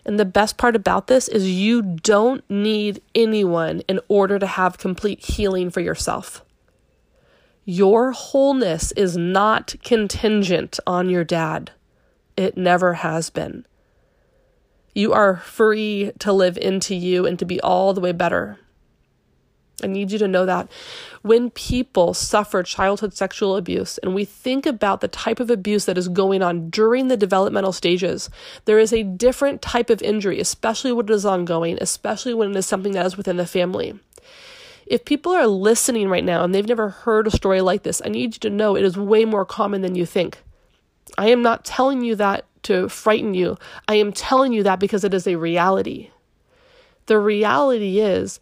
And 0.04 0.20
the 0.20 0.24
best 0.24 0.58
part 0.58 0.76
about 0.76 1.06
this 1.06 1.28
is 1.28 1.50
you 1.50 1.80
don't 1.80 2.48
need 2.50 3.00
anyone 3.14 3.80
in 3.88 4.00
order 4.08 4.38
to 4.38 4.46
have 4.46 4.76
complete 4.76 5.24
healing 5.24 5.70
for 5.70 5.80
yourself. 5.80 6.44
Your 7.64 8.12
wholeness 8.12 8.92
is 8.92 9.16
not 9.16 9.74
contingent 9.82 10.78
on 10.86 11.08
your 11.08 11.24
dad. 11.24 11.70
It 12.36 12.58
never 12.58 12.94
has 12.94 13.30
been. 13.30 13.64
You 14.94 15.12
are 15.12 15.38
free 15.38 16.12
to 16.20 16.32
live 16.32 16.56
into 16.56 16.94
you 16.94 17.26
and 17.26 17.38
to 17.38 17.44
be 17.44 17.60
all 17.60 17.92
the 17.92 18.00
way 18.00 18.12
better. 18.12 18.58
I 19.82 19.88
need 19.88 20.12
you 20.12 20.18
to 20.18 20.28
know 20.28 20.46
that 20.46 20.70
when 21.22 21.50
people 21.50 22.14
suffer 22.14 22.62
childhood 22.62 23.12
sexual 23.12 23.56
abuse 23.56 23.98
and 23.98 24.14
we 24.14 24.24
think 24.24 24.66
about 24.66 25.00
the 25.00 25.08
type 25.08 25.40
of 25.40 25.50
abuse 25.50 25.84
that 25.86 25.98
is 25.98 26.08
going 26.08 26.42
on 26.42 26.70
during 26.70 27.08
the 27.08 27.16
developmental 27.16 27.72
stages, 27.72 28.30
there 28.66 28.78
is 28.78 28.92
a 28.92 29.02
different 29.02 29.60
type 29.62 29.90
of 29.90 30.00
injury, 30.00 30.38
especially 30.38 30.92
when 30.92 31.06
it 31.06 31.12
is 31.12 31.26
ongoing, 31.26 31.76
especially 31.80 32.34
when 32.34 32.52
it 32.52 32.56
is 32.56 32.66
something 32.66 32.92
that 32.92 33.04
is 33.04 33.16
within 33.16 33.36
the 33.36 33.46
family. 33.46 33.98
If 34.86 35.04
people 35.04 35.32
are 35.32 35.46
listening 35.46 36.08
right 36.08 36.24
now 36.24 36.44
and 36.44 36.54
they've 36.54 36.66
never 36.66 36.90
heard 36.90 37.26
a 37.26 37.32
story 37.32 37.60
like 37.60 37.82
this, 37.82 38.00
I 38.04 38.10
need 38.10 38.34
you 38.34 38.40
to 38.40 38.50
know 38.50 38.76
it 38.76 38.84
is 38.84 38.96
way 38.96 39.24
more 39.24 39.44
common 39.44 39.80
than 39.82 39.96
you 39.96 40.06
think. 40.06 40.38
I 41.18 41.28
am 41.30 41.42
not 41.42 41.64
telling 41.64 42.02
you 42.02 42.14
that 42.16 42.44
to 42.64 42.88
frighten 42.88 43.34
you. 43.34 43.56
I 43.88 43.94
am 43.94 44.12
telling 44.12 44.52
you 44.52 44.62
that 44.64 44.80
because 44.80 45.04
it 45.04 45.14
is 45.14 45.26
a 45.26 45.36
reality. 45.36 46.10
The 47.06 47.18
reality 47.18 48.00
is, 48.00 48.40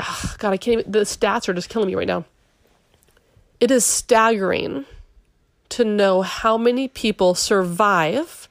ugh, 0.00 0.38
God, 0.38 0.52
I 0.52 0.56
can't 0.56 0.80
even, 0.80 0.92
the 0.92 1.00
stats 1.00 1.48
are 1.48 1.54
just 1.54 1.68
killing 1.68 1.88
me 1.88 1.94
right 1.94 2.06
now. 2.06 2.24
It 3.60 3.70
is 3.70 3.84
staggering 3.84 4.86
to 5.70 5.84
know 5.84 6.22
how 6.22 6.58
many 6.58 6.88
people 6.88 7.34
survive 7.34 8.48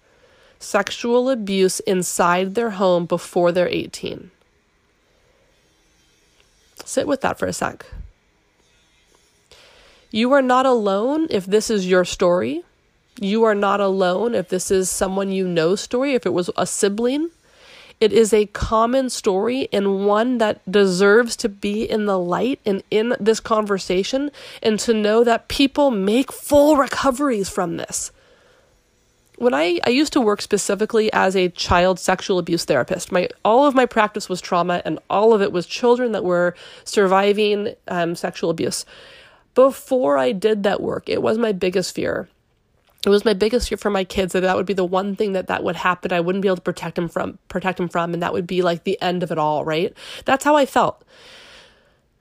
sexual 0.59 1.29
abuse 1.29 1.79
inside 1.81 2.55
their 2.55 2.71
home 2.71 3.05
before 3.05 3.51
they're 3.51 3.67
18. 3.67 4.31
Sit 6.85 7.07
with 7.07 7.21
that 7.21 7.37
for 7.37 7.45
a 7.45 7.53
sec. 7.53 7.85
You 10.11 10.33
are 10.33 10.41
not 10.41 10.65
alone 10.65 11.27
if 11.29 11.45
this 11.45 11.69
is 11.69 11.89
your 11.89 12.03
story. 12.03 12.63
You 13.19 13.43
are 13.43 13.55
not 13.55 13.79
alone 13.79 14.33
if 14.35 14.49
this 14.49 14.71
is 14.71 14.89
someone 14.89 15.31
you 15.31 15.47
know 15.47 15.75
story, 15.75 16.13
if 16.13 16.25
it 16.25 16.33
was 16.33 16.49
a 16.57 16.65
sibling. 16.65 17.29
It 17.99 18.11
is 18.11 18.33
a 18.33 18.47
common 18.47 19.11
story 19.11 19.69
and 19.71 20.07
one 20.07 20.39
that 20.39 20.59
deserves 20.69 21.35
to 21.37 21.49
be 21.49 21.83
in 21.83 22.07
the 22.07 22.17
light 22.17 22.59
and 22.65 22.81
in 22.89 23.15
this 23.19 23.39
conversation 23.39 24.31
and 24.63 24.79
to 24.79 24.93
know 24.93 25.23
that 25.23 25.49
people 25.49 25.91
make 25.91 26.31
full 26.31 26.77
recoveries 26.77 27.47
from 27.47 27.77
this. 27.77 28.11
When 29.37 29.53
I, 29.53 29.79
I 29.85 29.91
used 29.91 30.13
to 30.13 30.21
work 30.21 30.41
specifically 30.41 31.13
as 31.13 31.35
a 31.35 31.49
child 31.49 31.99
sexual 31.99 32.39
abuse 32.39 32.65
therapist, 32.65 33.11
my 33.11 33.29
all 33.45 33.67
of 33.67 33.75
my 33.75 33.85
practice 33.85 34.27
was 34.27 34.41
trauma 34.41 34.81
and 34.83 34.97
all 35.07 35.31
of 35.33 35.43
it 35.43 35.51
was 35.51 35.67
children 35.67 36.11
that 36.13 36.23
were 36.23 36.55
surviving 36.83 37.75
um, 37.87 38.15
sexual 38.15 38.49
abuse. 38.49 38.83
Before 39.53 40.17
I 40.17 40.31
did 40.31 40.63
that 40.63 40.81
work, 40.81 41.07
it 41.07 41.21
was 41.21 41.37
my 41.37 41.51
biggest 41.51 41.93
fear 41.93 42.29
it 43.05 43.09
was 43.09 43.25
my 43.25 43.33
biggest 43.33 43.69
fear 43.69 43.77
for 43.77 43.89
my 43.89 44.03
kids 44.03 44.33
that 44.33 44.41
that 44.41 44.55
would 44.55 44.65
be 44.65 44.73
the 44.73 44.85
one 44.85 45.15
thing 45.15 45.33
that 45.33 45.47
that 45.47 45.63
would 45.63 45.75
happen. 45.75 46.13
I 46.13 46.19
wouldn't 46.19 46.41
be 46.43 46.47
able 46.47 46.57
to 46.57 46.61
protect 46.61 46.95
them 46.95 47.09
from 47.09 47.39
protect 47.47 47.77
them 47.77 47.89
from 47.89 48.13
and 48.13 48.21
that 48.21 48.33
would 48.33 48.45
be 48.45 48.61
like 48.61 48.83
the 48.83 49.01
end 49.01 49.23
of 49.23 49.31
it 49.31 49.37
all 49.37 49.65
right? 49.65 49.95
That's 50.25 50.43
how 50.43 50.55
i 50.55 50.65
felt. 50.65 51.03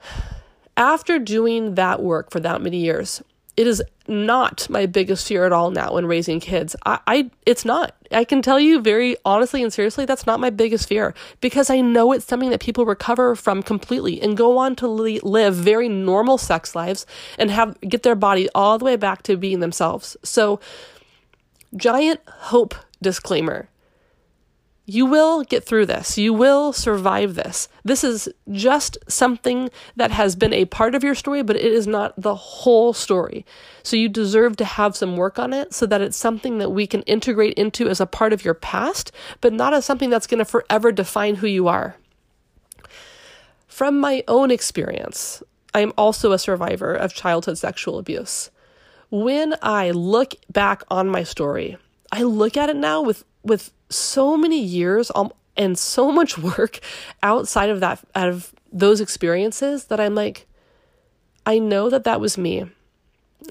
After 0.77 1.19
doing 1.19 1.75
that 1.75 2.03
work 2.03 2.31
for 2.31 2.41
that 2.41 2.63
many 2.63 2.79
years 2.79 3.23
it 3.57 3.67
is 3.67 3.83
not 4.09 4.69
my 4.71 4.87
biggest 4.87 5.27
fear 5.27 5.45
at 5.45 5.53
all 5.53 5.71
now 5.71 5.95
when 5.95 6.07
raising 6.07 6.41
kids. 6.41 6.75
I, 6.85 6.99
I 7.07 7.31
it's 7.47 7.65
not. 7.65 7.95
I 8.11 8.25
can 8.25 8.43
tell 8.43 8.59
you 8.59 8.81
very 8.81 9.17
honestly 9.25 9.63
and 9.63 9.73
seriously 9.73 10.05
that's 10.05 10.27
not 10.27 10.41
my 10.41 10.51
biggest 10.51 10.89
fear 10.89 11.15
because 11.41 11.71
I 11.71 11.81
know 11.81 12.13
it's 12.13 12.25
something 12.25 12.51
that 12.51 12.61
people 12.61 12.85
recover 12.85 13.37
from 13.37 13.63
completely 13.63 14.21
and 14.21 14.37
go 14.37 14.59
on 14.59 14.77
to 14.77 14.89
li- 14.89 15.21
live 15.23 15.55
very 15.55 15.89
normal 15.89 16.39
sex 16.39 16.75
lives 16.75 17.07
and 17.39 17.51
have 17.51 17.81
get 17.83 18.03
their 18.03 18.17
body 18.17 18.49
all 18.55 18.79
the 18.79 18.85
way 18.85 18.97
back 18.97 19.23
to 19.25 19.37
being 19.37 19.61
themselves. 19.61 20.17
So 20.25 20.61
giant 21.77 22.21
hope 22.27 22.75
disclaimer. 23.01 23.69
You 24.91 25.07
will 25.07 25.45
get 25.45 25.63
through 25.63 25.87
this. 25.87 26.19
You 26.19 26.33
will 26.33 26.73
survive 26.73 27.37
this. 27.37 27.69
This 27.85 28.03
is 28.03 28.29
just 28.51 28.99
something 29.07 29.71
that 29.95 30.11
has 30.11 30.35
been 30.35 30.53
a 30.53 30.65
part 30.65 30.97
of 30.97 31.05
your 31.05 31.15
story, 31.15 31.45
but 31.45 31.55
it 31.55 31.73
is 31.73 31.87
not 31.87 32.21
the 32.21 32.35
whole 32.35 32.93
story. 32.93 33.47
So 33.85 33.95
you 33.95 34.09
deserve 34.09 34.57
to 34.57 34.65
have 34.65 34.97
some 34.97 35.17
work 35.17 35.39
on 35.39 35.53
it 35.53 35.73
so 35.73 35.87
that 35.87 36.01
it's 36.01 36.17
something 36.17 36.59
that 36.59 36.71
we 36.71 36.89
can 36.89 37.03
integrate 37.03 37.55
into 37.55 37.89
as 37.89 38.01
a 38.01 38.07
part 38.07 38.33
of 38.33 38.45
your 38.45 38.55
past, 38.55 39.13
but 39.41 39.53
not 39.53 39.73
as 39.73 39.85
something 39.85 40.11
that's 40.11 40.27
going 40.27 40.41
to 40.41 40.45
forever 40.45 40.91
define 40.91 41.37
who 41.37 41.47
you 41.47 41.69
are. 41.69 41.95
From 43.69 44.01
my 44.01 44.25
own 44.27 44.51
experience, 44.51 45.41
I 45.73 45.83
am 45.83 45.93
also 45.97 46.33
a 46.33 46.39
survivor 46.39 46.93
of 46.93 47.15
childhood 47.15 47.59
sexual 47.59 47.97
abuse. 47.97 48.51
When 49.09 49.55
I 49.63 49.93
look 49.93 50.35
back 50.51 50.83
on 50.91 51.07
my 51.09 51.23
story, 51.23 51.77
I 52.11 52.23
look 52.23 52.57
at 52.57 52.71
it 52.71 52.77
now 52.77 53.03
with 53.03 53.25
with 53.45 53.73
so 53.91 54.37
many 54.37 54.63
years 54.63 55.11
um, 55.15 55.33
and 55.57 55.79
so 55.79 56.11
much 56.11 56.39
work 56.59 56.81
outside 57.23 57.71
of 57.71 57.81
that 57.81 58.01
out 58.15 58.29
of 58.29 58.55
those 58.73 59.01
experiences 59.01 59.87
that 59.87 60.01
I'm 60.01 60.15
like 60.15 60.47
I 61.47 61.59
know 61.59 61.89
that 61.91 62.05
that 62.05 62.21
was 62.21 62.37
me. 62.37 62.67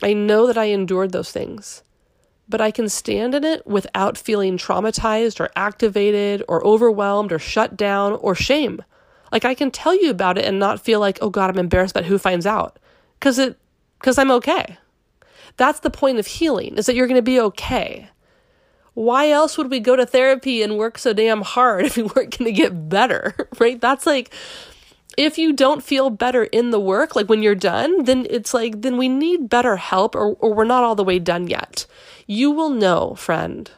I 0.03 0.13
know 0.13 0.45
that 0.47 0.57
I 0.57 0.65
endured 0.65 1.11
those 1.11 1.31
things. 1.31 1.81
But 2.47 2.61
I 2.61 2.71
can 2.71 2.87
stand 2.87 3.35
in 3.35 3.43
it 3.43 3.65
without 3.65 4.17
feeling 4.17 4.57
traumatized 4.57 5.39
or 5.39 5.49
activated 5.55 6.43
or 6.47 6.65
overwhelmed 6.65 7.31
or 7.31 7.39
shut 7.39 7.75
down 7.75 8.13
or 8.13 8.35
shame. 8.35 8.83
Like 9.31 9.43
I 9.45 9.53
can 9.53 9.69
tell 9.69 9.93
you 9.93 10.09
about 10.09 10.37
it 10.37 10.45
and 10.45 10.59
not 10.59 10.79
feel 10.79 10.99
like, 10.99 11.19
"Oh 11.21 11.29
god, 11.29 11.49
I'm 11.49 11.59
embarrassed 11.59 11.95
about 11.95 12.07
who 12.07 12.17
finds 12.17 12.45
out." 12.45 12.79
Cuz 13.19 13.37
it 13.37 13.57
cuz 13.99 14.17
I'm 14.17 14.31
okay. 14.31 14.77
That's 15.57 15.81
the 15.81 15.91
point 15.91 16.19
of 16.19 16.25
healing, 16.25 16.77
is 16.77 16.85
that 16.85 16.95
you're 16.95 17.07
going 17.07 17.15
to 17.15 17.21
be 17.21 17.39
okay 17.39 18.09
why 18.99 19.29
else 19.29 19.57
would 19.57 19.71
we 19.71 19.79
go 19.79 19.95
to 19.95 20.05
therapy 20.05 20.61
and 20.61 20.77
work 20.77 20.97
so 20.97 21.13
damn 21.13 21.41
hard 21.41 21.85
if 21.85 21.95
we 21.95 22.03
weren't 22.03 22.37
going 22.37 22.45
to 22.45 22.51
get 22.51 22.89
better, 22.89 23.33
right? 23.59 23.79
That's 23.79 24.05
like, 24.05 24.33
if 25.17 25.37
you 25.37 25.53
don't 25.53 25.81
feel 25.81 26.09
better 26.09 26.43
in 26.43 26.71
the 26.71 26.81
work, 26.81 27.15
like 27.15 27.29
when 27.29 27.41
you're 27.41 27.55
done, 27.55 28.03
then 28.03 28.27
it's 28.29 28.53
like, 28.53 28.81
then 28.81 28.97
we 28.97 29.07
need 29.07 29.47
better 29.47 29.77
help 29.77 30.15
or, 30.15 30.33
or 30.33 30.53
we're 30.53 30.65
not 30.65 30.83
all 30.83 30.95
the 30.95 31.05
way 31.05 31.17
done 31.17 31.47
yet. 31.47 31.85
You 32.27 32.51
will 32.51 32.71
know, 32.71 33.15
friend, 33.15 33.71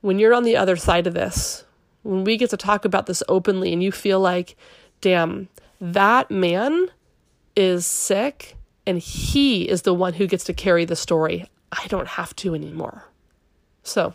when 0.00 0.20
you're 0.20 0.34
on 0.34 0.44
the 0.44 0.56
other 0.56 0.76
side 0.76 1.08
of 1.08 1.14
this, 1.14 1.64
when 2.04 2.22
we 2.22 2.36
get 2.36 2.50
to 2.50 2.56
talk 2.56 2.84
about 2.84 3.06
this 3.06 3.24
openly 3.28 3.72
and 3.72 3.82
you 3.82 3.90
feel 3.90 4.20
like, 4.20 4.56
damn, 5.00 5.48
that 5.80 6.30
man 6.30 6.86
is 7.56 7.84
sick 7.84 8.56
and 8.86 9.00
he 9.00 9.68
is 9.68 9.82
the 9.82 9.92
one 9.92 10.12
who 10.12 10.28
gets 10.28 10.44
to 10.44 10.54
carry 10.54 10.84
the 10.84 10.94
story. 10.94 11.50
I 11.72 11.88
don't 11.88 12.08
have 12.08 12.34
to 12.36 12.54
anymore. 12.54 13.06
So, 13.82 14.14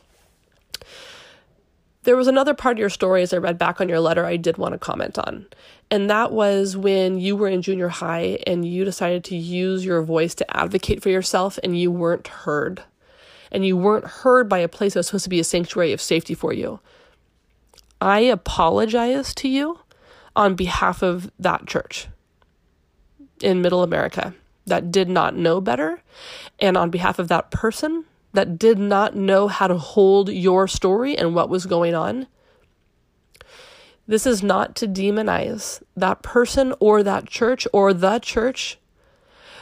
there 2.06 2.16
was 2.16 2.28
another 2.28 2.54
part 2.54 2.78
of 2.78 2.80
your 2.80 2.90
story 2.90 3.24
as 3.24 3.34
I 3.34 3.38
read 3.38 3.58
back 3.58 3.82
on 3.82 3.90
your 3.90 4.00
letter 4.00 4.26
I 4.26 4.38
did 4.38 4.58
want 4.58 4.74
to 4.74 4.78
comment 4.78 5.18
on. 5.18 5.48
And 5.92 6.10
that 6.10 6.32
was 6.32 6.78
when 6.78 7.20
you 7.20 7.36
were 7.36 7.48
in 7.48 7.62
junior 7.62 7.90
high 7.90 8.40
and 8.48 8.68
you 8.68 8.86
decided 8.86 9.24
to 9.26 9.36
use 9.36 9.84
your 9.84 10.02
voice 10.04 10.34
to 10.36 10.58
advocate 10.58 11.02
for 11.02 11.10
yourself 11.10 11.60
and 11.64 11.80
you 11.80 11.92
weren't 11.92 12.28
heard. 12.28 12.84
And 13.52 13.66
you 13.66 13.76
weren't 13.76 14.06
heard 14.06 14.48
by 14.48 14.60
a 14.60 14.68
place 14.68 14.94
that 14.94 15.00
was 15.00 15.08
supposed 15.08 15.24
to 15.26 15.30
be 15.30 15.40
a 15.40 15.44
sanctuary 15.44 15.94
of 15.94 16.02
safety 16.02 16.34
for 16.34 16.54
you. 16.54 16.80
I 18.02 18.20
apologize 18.20 19.34
to 19.36 19.48
you 19.48 19.80
on 20.36 20.56
behalf 20.56 21.02
of 21.02 21.32
that 21.40 21.66
church 21.66 22.08
in 23.42 23.62
middle 23.62 23.84
America 23.84 24.36
that 24.66 24.92
did 24.92 25.08
not 25.08 25.36
know 25.36 25.62
better, 25.62 26.02
and 26.60 26.76
on 26.76 26.90
behalf 26.90 27.20
of 27.20 27.28
that 27.28 27.52
person 27.52 28.06
that 28.36 28.60
did 28.60 28.78
not 28.78 29.16
know 29.16 29.48
how 29.48 29.68
to 29.68 29.78
hold 29.78 30.30
your 30.30 30.68
story 30.68 31.18
and 31.18 31.34
what 31.34 31.50
was 31.50 31.66
going 31.66 31.96
on. 31.96 32.28
This 34.08 34.28
is 34.28 34.44
not 34.44 34.76
to 34.78 34.88
demonize 34.88 35.82
that 35.96 36.22
person 36.22 36.74
or 36.80 37.02
that 37.02 37.28
church 37.28 37.68
or 37.74 37.94
the 37.94 38.20
church, 38.20 38.78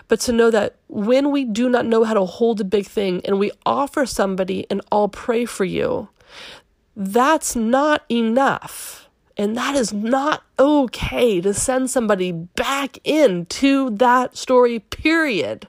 but 0.08 0.20
to 0.22 0.34
know 0.34 0.52
that 0.52 0.76
when 0.90 1.32
we 1.32 1.46
do 1.46 1.70
not 1.70 1.86
know 1.86 2.04
how 2.04 2.14
to 2.14 2.26
hold 2.26 2.60
a 2.60 2.66
big 2.66 2.86
thing 2.86 3.22
and 3.24 3.40
we 3.40 3.52
offer 3.66 4.06
somebody 4.06 4.66
and 4.70 4.82
I'll 4.92 5.08
pray 5.08 5.46
for 5.46 5.64
you, 5.64 6.10
that's 6.96 7.56
not 7.56 8.04
enough. 8.10 9.08
And 9.38 9.58
that 9.58 9.76
is 9.76 9.94
not 9.94 10.44
okay 10.60 11.42
to 11.42 11.54
send 11.54 11.90
somebody 11.90 12.32
back 12.32 13.00
into 13.04 13.90
that 13.92 14.38
story, 14.38 14.80
period. 14.80 15.68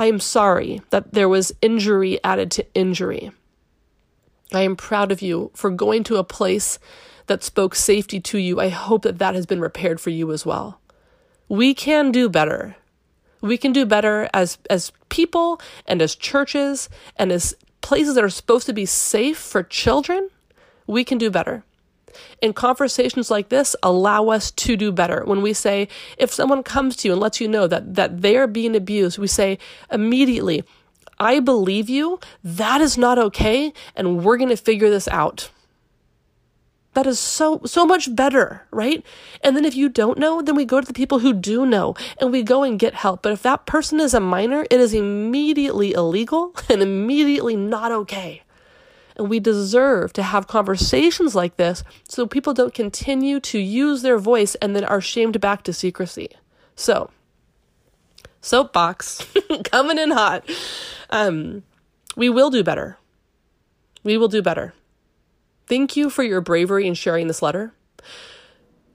I 0.00 0.06
am 0.06 0.18
sorry 0.18 0.80
that 0.88 1.12
there 1.12 1.28
was 1.28 1.52
injury 1.60 2.24
added 2.24 2.50
to 2.52 2.66
injury. 2.72 3.32
I 4.50 4.62
am 4.62 4.74
proud 4.74 5.12
of 5.12 5.20
you 5.20 5.50
for 5.54 5.68
going 5.68 6.04
to 6.04 6.16
a 6.16 6.24
place 6.24 6.78
that 7.26 7.44
spoke 7.44 7.74
safety 7.74 8.18
to 8.18 8.38
you. 8.38 8.58
I 8.58 8.70
hope 8.70 9.02
that 9.02 9.18
that 9.18 9.34
has 9.34 9.44
been 9.44 9.60
repaired 9.60 10.00
for 10.00 10.08
you 10.08 10.32
as 10.32 10.46
well. 10.46 10.80
We 11.50 11.74
can 11.74 12.12
do 12.12 12.30
better. 12.30 12.76
We 13.42 13.58
can 13.58 13.74
do 13.74 13.84
better 13.84 14.30
as 14.32 14.56
as 14.70 14.90
people 15.10 15.60
and 15.86 16.00
as 16.00 16.14
churches 16.14 16.88
and 17.16 17.30
as 17.30 17.54
places 17.82 18.14
that 18.14 18.24
are 18.24 18.30
supposed 18.30 18.64
to 18.68 18.72
be 18.72 18.86
safe 18.86 19.36
for 19.36 19.62
children. 19.62 20.30
We 20.86 21.04
can 21.04 21.18
do 21.18 21.30
better. 21.30 21.62
And 22.42 22.54
conversations 22.54 23.30
like 23.30 23.48
this 23.48 23.76
allow 23.82 24.28
us 24.28 24.50
to 24.52 24.76
do 24.76 24.92
better. 24.92 25.24
When 25.24 25.42
we 25.42 25.52
say, 25.52 25.88
if 26.18 26.32
someone 26.32 26.62
comes 26.62 26.96
to 26.96 27.08
you 27.08 27.12
and 27.12 27.20
lets 27.20 27.40
you 27.40 27.48
know 27.48 27.66
that, 27.66 27.94
that 27.94 28.22
they're 28.22 28.46
being 28.46 28.76
abused, 28.76 29.18
we 29.18 29.26
say 29.26 29.58
immediately, 29.90 30.64
I 31.18 31.40
believe 31.40 31.90
you, 31.90 32.18
that 32.42 32.80
is 32.80 32.96
not 32.96 33.18
okay, 33.18 33.72
and 33.94 34.24
we're 34.24 34.38
going 34.38 34.48
to 34.48 34.56
figure 34.56 34.88
this 34.88 35.06
out. 35.08 35.50
That 36.94 37.06
is 37.06 37.20
so 37.20 37.60
so 37.66 37.86
much 37.86 38.14
better, 38.16 38.66
right? 38.72 39.04
And 39.44 39.56
then 39.56 39.64
if 39.64 39.76
you 39.76 39.88
don't 39.88 40.18
know, 40.18 40.42
then 40.42 40.56
we 40.56 40.64
go 40.64 40.80
to 40.80 40.86
the 40.86 40.92
people 40.92 41.20
who 41.20 41.32
do 41.32 41.64
know 41.64 41.94
and 42.18 42.32
we 42.32 42.42
go 42.42 42.64
and 42.64 42.80
get 42.80 42.94
help. 42.94 43.22
But 43.22 43.32
if 43.32 43.42
that 43.42 43.64
person 43.64 44.00
is 44.00 44.12
a 44.12 44.18
minor, 44.18 44.66
it 44.68 44.80
is 44.80 44.92
immediately 44.92 45.92
illegal 45.92 46.52
and 46.68 46.82
immediately 46.82 47.54
not 47.54 47.92
okay. 47.92 48.42
And 49.20 49.28
we 49.28 49.38
deserve 49.38 50.14
to 50.14 50.22
have 50.22 50.46
conversations 50.46 51.34
like 51.34 51.58
this 51.58 51.84
so 52.08 52.26
people 52.26 52.54
don't 52.54 52.72
continue 52.72 53.38
to 53.40 53.58
use 53.58 54.00
their 54.00 54.16
voice 54.16 54.54
and 54.54 54.74
then 54.74 54.82
are 54.82 55.02
shamed 55.02 55.42
back 55.42 55.62
to 55.64 55.74
secrecy. 55.74 56.30
So, 56.74 57.10
soapbox 58.40 59.26
coming 59.64 59.98
in 59.98 60.12
hot. 60.12 60.48
Um, 61.10 61.64
we 62.16 62.30
will 62.30 62.48
do 62.48 62.64
better. 62.64 62.96
We 64.04 64.16
will 64.16 64.28
do 64.28 64.40
better. 64.40 64.72
Thank 65.66 65.98
you 65.98 66.08
for 66.08 66.22
your 66.22 66.40
bravery 66.40 66.86
in 66.86 66.94
sharing 66.94 67.26
this 67.26 67.42
letter. 67.42 67.74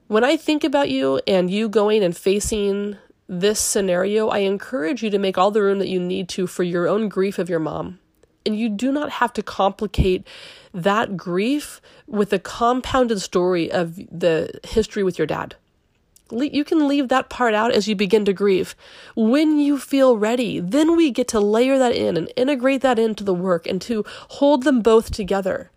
When 0.08 0.24
I 0.24 0.38
think 0.38 0.64
about 0.64 0.90
you 0.90 1.22
and 1.28 1.52
you 1.52 1.70
going 1.70 2.04
and 2.04 2.18
facing 2.18 2.98
this 3.30 3.60
scenario, 3.60 4.30
I 4.30 4.40
encourage 4.40 5.04
you 5.04 5.12
to 5.12 5.20
make 5.20 5.38
all 5.38 5.52
the 5.52 5.62
room 5.62 5.78
that 5.78 5.88
you 5.88 6.00
need 6.00 6.28
to 6.30 6.48
for 6.48 6.64
your 6.64 6.88
own 6.88 7.10
grief 7.10 7.38
of 7.38 7.48
your 7.48 7.60
mom. 7.60 8.00
And 8.46 8.58
you 8.58 8.70
do 8.70 8.92
not 8.92 9.10
have 9.10 9.34
to 9.34 9.44
complicate 9.44 10.26
that 10.74 11.18
grief 11.18 11.82
with 12.08 12.32
a 12.34 12.40
compounded 12.40 13.22
story 13.22 13.72
of 13.72 13.96
the 13.96 14.60
history 14.64 15.04
with 15.04 15.18
your 15.18 15.28
dad. 15.28 15.56
You 16.32 16.64
can 16.64 16.88
leave 16.88 17.10
that 17.10 17.30
part 17.30 17.54
out 17.54 17.72
as 17.72 17.88
you 17.88 17.96
begin 17.96 18.26
to 18.26 18.34
grieve. 18.34 18.76
When 19.16 19.60
you 19.60 19.78
feel 19.78 20.18
ready, 20.18 20.60
then 20.60 20.96
we 20.96 21.12
get 21.12 21.28
to 21.30 21.40
layer 21.40 21.78
that 21.78 21.96
in 21.96 22.18
and 22.18 22.32
integrate 22.36 22.82
that 22.82 22.98
into 22.98 23.24
the 23.24 23.34
work 23.34 23.68
and 23.68 23.80
to 23.84 24.04
hold 24.30 24.64
them 24.64 24.82
both 24.82 25.12
together 25.12 25.70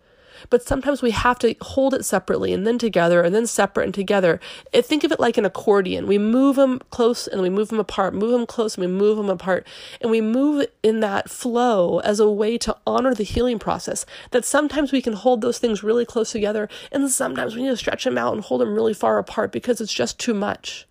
but 0.49 0.63
sometimes 0.63 1.01
we 1.01 1.11
have 1.11 1.39
to 1.39 1.55
hold 1.61 1.93
it 1.93 2.05
separately 2.05 2.53
and 2.53 2.65
then 2.65 2.77
together 2.77 3.21
and 3.21 3.33
then 3.33 3.47
separate 3.47 3.85
and 3.85 3.93
together. 3.93 4.39
Think 4.73 5.03
of 5.03 5.11
it 5.11 5.19
like 5.19 5.37
an 5.37 5.45
accordion. 5.45 6.07
We 6.07 6.17
move 6.17 6.55
them 6.55 6.79
close 6.89 7.27
and 7.27 7.41
we 7.41 7.49
move 7.49 7.69
them 7.69 7.79
apart, 7.79 8.13
move 8.13 8.31
them 8.31 8.45
close 8.45 8.75
and 8.75 8.85
we 8.85 8.91
move 8.91 9.17
them 9.17 9.29
apart. 9.29 9.67
And 10.01 10.11
we 10.11 10.21
move 10.21 10.67
in 10.83 10.99
that 11.01 11.29
flow 11.29 11.99
as 11.99 12.19
a 12.19 12.29
way 12.29 12.57
to 12.59 12.75
honor 12.85 13.13
the 13.13 13.23
healing 13.23 13.59
process. 13.59 14.05
That 14.31 14.45
sometimes 14.45 14.91
we 14.91 15.01
can 15.01 15.13
hold 15.13 15.41
those 15.41 15.59
things 15.59 15.83
really 15.83 16.05
close 16.05 16.31
together 16.31 16.69
and 16.91 17.09
sometimes 17.09 17.55
we 17.55 17.63
need 17.63 17.69
to 17.69 17.77
stretch 17.77 18.03
them 18.03 18.17
out 18.17 18.33
and 18.33 18.43
hold 18.43 18.61
them 18.61 18.73
really 18.73 18.93
far 18.93 19.17
apart 19.17 19.51
because 19.51 19.81
it's 19.81 19.93
just 19.93 20.19
too 20.19 20.33
much. 20.33 20.87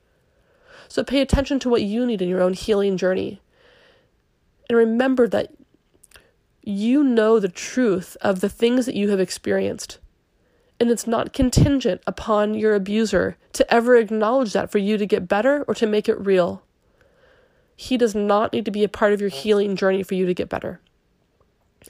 So 0.88 1.05
pay 1.05 1.20
attention 1.20 1.59
to 1.61 1.68
what 1.68 1.83
you 1.83 2.07
need 2.07 2.22
in 2.22 2.29
your 2.29 2.42
own 2.42 2.55
healing 2.55 2.96
journey. 2.96 3.40
And 4.68 4.79
remember 4.79 5.29
that 5.29 5.53
you 6.68 7.02
know 7.02 7.40
the 7.40 7.48
truth 7.48 8.14
of 8.20 8.40
the 8.40 8.48
things 8.48 8.85
that 8.85 8.94
you 8.94 9.09
have 9.09 9.18
experienced. 9.18 9.98
And 10.78 10.90
it's 10.90 11.07
not 11.07 11.33
contingent 11.33 12.02
upon 12.07 12.52
your 12.52 12.74
abuser 12.74 13.38
to 13.54 13.72
ever 13.72 13.96
acknowledge 13.96 14.52
that 14.52 14.70
for 14.70 14.76
you 14.76 14.98
to 14.98 15.07
get 15.07 15.26
better 15.26 15.64
or 15.66 15.74
to 15.74 15.87
make 15.87 16.11
it 16.11 16.20
real. 16.20 16.62
He 17.74 17.96
does 17.96 18.14
not 18.14 18.52
need 18.52 18.66
to 18.66 18.70
be 18.70 18.85
a 18.85 18.88
part 18.88 19.14
of 19.14 19.20
your 19.20 19.31
healing 19.31 19.76
journey 19.76 20.02
for 20.02 20.14
you 20.14 20.26
to 20.26 20.35
get 20.35 20.50
better. 20.50 20.81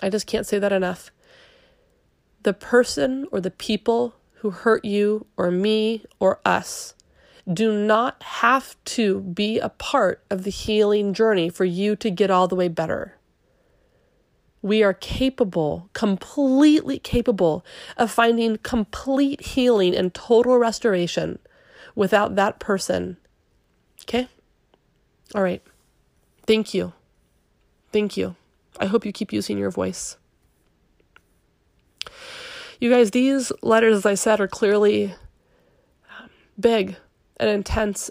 I 0.01 0.11
just 0.11 0.29
can't 0.29 0.47
say 0.47 0.61
that 0.61 0.73
enough. 0.73 1.11
The 2.45 2.55
person 2.55 3.27
or 3.33 3.41
the 3.41 3.51
people 3.51 4.15
who 4.35 4.51
hurt 4.51 4.85
you 4.85 5.27
or 5.37 5.51
me 5.51 6.05
or 6.21 6.39
us 6.45 6.95
do 7.53 7.73
not 7.73 8.23
have 8.23 8.77
to 8.85 9.23
be 9.23 9.59
a 9.59 9.71
part 9.71 10.23
of 10.31 10.45
the 10.45 10.51
healing 10.51 11.15
journey 11.15 11.49
for 11.49 11.65
you 11.65 11.97
to 11.97 12.11
get 12.13 12.31
all 12.31 12.47
the 12.47 12.55
way 12.55 12.69
better 12.69 13.18
we 14.63 14.83
are 14.83 14.95
capable, 14.95 15.89
completely 15.93 16.99
capable 16.99 17.65
of 17.97 18.11
finding 18.11 18.57
complete 18.59 19.41
healing 19.41 19.95
and 19.95 20.13
total 20.13 20.59
restoration 20.59 21.39
without 21.95 22.35
that 22.37 22.59
person. 22.59 23.17
Okay? 24.03 24.29
All 25.35 25.43
right. 25.43 25.63
Thank 26.47 26.75
you. 26.75 26.93
Thank 27.93 28.17
you. 28.17 28.37
I 28.81 28.87
hope 28.87 29.05
you 29.05 29.13
keep 29.13 29.33
using 29.33 29.59
your 29.59 29.71
voice. 29.71 30.17
You 32.81 32.91
guys, 32.91 33.11
these 33.11 33.51
letters, 33.61 33.97
as 33.97 34.07
I 34.07 34.15
said, 34.15 34.41
are 34.41 34.49
clearly 34.49 35.15
um, 36.19 36.31
big 36.59 36.97
and 37.39 37.51
intense. 37.51 38.11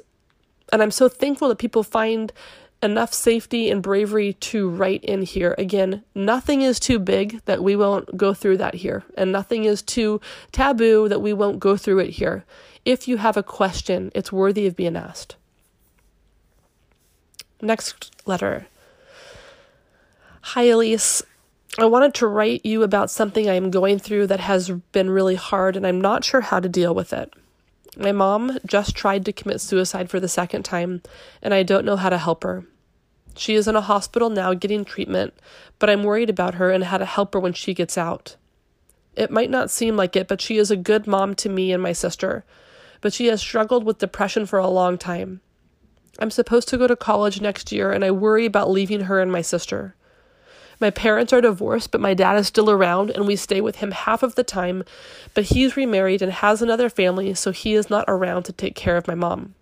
And 0.73 0.81
I'm 0.81 0.91
so 0.91 1.07
thankful 1.07 1.47
that 1.47 1.57
people 1.57 1.83
find 1.83 2.33
enough 2.81 3.13
safety 3.13 3.69
and 3.69 3.81
bravery 3.81 4.33
to 4.33 4.69
write 4.69 5.03
in 5.03 5.23
here. 5.23 5.55
Again, 5.57 6.03
nothing 6.13 6.61
is 6.61 6.79
too 6.79 6.99
big 6.99 7.41
that 7.45 7.63
we 7.63 7.75
won't 7.75 8.17
go 8.17 8.33
through 8.33 8.57
that 8.57 8.75
here, 8.75 9.03
and 9.17 9.31
nothing 9.31 9.63
is 9.63 9.81
too 9.81 10.21
taboo 10.51 11.09
that 11.09 11.21
we 11.21 11.33
won't 11.33 11.59
go 11.59 11.75
through 11.75 11.99
it 11.99 12.11
here. 12.11 12.45
If 12.85 13.07
you 13.07 13.17
have 13.17 13.37
a 13.37 13.43
question, 13.43 14.11
it's 14.15 14.31
worthy 14.31 14.67
of 14.67 14.75
being 14.75 14.95
asked. 14.95 15.35
Next 17.61 18.11
letter. 18.25 18.67
Hi, 20.41 20.63
Elise. 20.63 21.23
I 21.79 21.85
wanted 21.85 22.13
to 22.15 22.27
write 22.27 22.65
you 22.65 22.83
about 22.83 23.11
something 23.11 23.49
I'm 23.49 23.69
going 23.69 23.99
through 23.99 24.27
that 24.27 24.39
has 24.39 24.69
been 24.69 25.09
really 25.09 25.35
hard, 25.35 25.75
and 25.75 25.85
I'm 25.85 25.99
not 25.99 26.23
sure 26.23 26.41
how 26.41 26.59
to 26.59 26.69
deal 26.69 26.95
with 26.95 27.13
it. 27.13 27.33
My 27.99 28.11
mom 28.11 28.59
just 28.63 28.95
tried 28.95 29.25
to 29.25 29.33
commit 29.33 29.59
suicide 29.59 30.09
for 30.11 30.19
the 30.19 30.27
second 30.27 30.63
time, 30.63 31.01
and 31.41 31.51
I 31.51 31.63
don't 31.63 31.85
know 31.85 31.95
how 31.95 32.09
to 32.09 32.19
help 32.19 32.43
her. 32.43 32.63
She 33.35 33.55
is 33.55 33.67
in 33.67 33.75
a 33.75 33.81
hospital 33.81 34.29
now 34.29 34.53
getting 34.53 34.85
treatment, 34.85 35.33
but 35.79 35.89
I'm 35.89 36.03
worried 36.03 36.29
about 36.29 36.55
her 36.55 36.69
and 36.69 36.83
how 36.83 36.99
to 36.99 37.05
help 37.05 37.33
her 37.33 37.39
when 37.39 37.53
she 37.53 37.73
gets 37.73 37.97
out. 37.97 38.35
It 39.15 39.31
might 39.31 39.49
not 39.49 39.71
seem 39.71 39.97
like 39.97 40.15
it, 40.15 40.27
but 40.27 40.41
she 40.41 40.57
is 40.57 40.69
a 40.69 40.77
good 40.77 41.07
mom 41.07 41.33
to 41.35 41.49
me 41.49 41.71
and 41.71 41.81
my 41.81 41.91
sister, 41.91 42.45
but 43.01 43.13
she 43.13 43.27
has 43.27 43.41
struggled 43.41 43.83
with 43.83 43.97
depression 43.97 44.45
for 44.45 44.59
a 44.59 44.67
long 44.67 44.99
time. 44.99 45.41
I'm 46.19 46.31
supposed 46.31 46.67
to 46.69 46.77
go 46.77 46.85
to 46.85 46.95
college 46.95 47.41
next 47.41 47.71
year, 47.71 47.91
and 47.91 48.05
I 48.05 48.11
worry 48.11 48.45
about 48.45 48.69
leaving 48.69 49.01
her 49.01 49.19
and 49.19 49.31
my 49.31 49.41
sister. 49.41 49.95
My 50.79 50.91
parents 50.91 51.33
are 51.33 51.41
divorced, 51.41 51.91
but 51.91 52.01
my 52.01 52.13
dad 52.13 52.37
is 52.37 52.47
still 52.47 52.69
around 52.69 53.09
and 53.09 53.25
we 53.25 53.35
stay 53.35 53.61
with 53.61 53.77
him 53.77 53.91
half 53.91 54.21
of 54.21 54.35
the 54.35 54.43
time, 54.43 54.83
but 55.33 55.45
he's 55.45 55.75
remarried 55.75 56.21
and 56.21 56.31
has 56.31 56.61
another 56.61 56.89
family, 56.89 57.33
so 57.33 57.51
he 57.51 57.73
is 57.73 57.89
not 57.89 58.05
around 58.07 58.43
to 58.43 58.53
take 58.53 58.75
care 58.75 58.97
of 58.97 59.07
my 59.07 59.15
mom. 59.15 59.55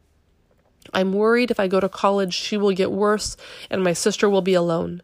I'm 0.93 1.13
worried 1.13 1.51
if 1.51 1.59
I 1.59 1.67
go 1.67 1.79
to 1.79 1.89
college, 1.89 2.33
she 2.33 2.57
will 2.57 2.73
get 2.73 2.91
worse 2.91 3.37
and 3.69 3.83
my 3.83 3.93
sister 3.93 4.29
will 4.29 4.41
be 4.41 4.53
alone. 4.53 5.01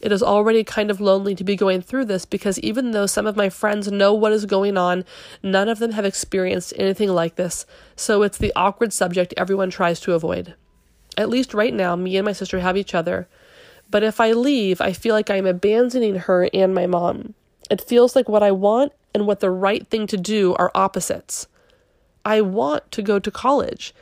It 0.00 0.12
is 0.12 0.22
already 0.22 0.62
kind 0.62 0.90
of 0.90 1.00
lonely 1.00 1.34
to 1.34 1.44
be 1.44 1.56
going 1.56 1.80
through 1.80 2.04
this 2.06 2.24
because 2.24 2.58
even 2.60 2.90
though 2.90 3.06
some 3.06 3.26
of 3.26 3.36
my 3.36 3.48
friends 3.48 3.90
know 3.90 4.12
what 4.12 4.32
is 4.32 4.44
going 4.44 4.76
on, 4.76 5.04
none 5.42 5.68
of 5.68 5.78
them 5.78 5.92
have 5.92 6.04
experienced 6.04 6.74
anything 6.76 7.10
like 7.10 7.36
this, 7.36 7.66
so 7.94 8.22
it's 8.22 8.38
the 8.38 8.52
awkward 8.54 8.92
subject 8.92 9.34
everyone 9.36 9.70
tries 9.70 10.00
to 10.00 10.12
avoid. 10.12 10.54
At 11.16 11.30
least 11.30 11.54
right 11.54 11.72
now, 11.72 11.96
me 11.96 12.16
and 12.16 12.26
my 12.26 12.32
sister 12.32 12.60
have 12.60 12.76
each 12.76 12.94
other, 12.94 13.26
but 13.90 14.02
if 14.02 14.20
I 14.20 14.32
leave, 14.32 14.80
I 14.80 14.92
feel 14.92 15.14
like 15.14 15.30
I'm 15.30 15.46
abandoning 15.46 16.16
her 16.16 16.48
and 16.52 16.74
my 16.74 16.86
mom. 16.86 17.34
It 17.70 17.80
feels 17.80 18.14
like 18.14 18.28
what 18.28 18.42
I 18.42 18.52
want 18.52 18.92
and 19.14 19.26
what 19.26 19.40
the 19.40 19.50
right 19.50 19.86
thing 19.86 20.06
to 20.08 20.16
do 20.16 20.54
are 20.54 20.70
opposites. 20.74 21.46
I 22.24 22.40
want 22.40 22.90
to 22.92 23.02
go 23.02 23.18
to 23.18 23.30
college, 23.30 23.94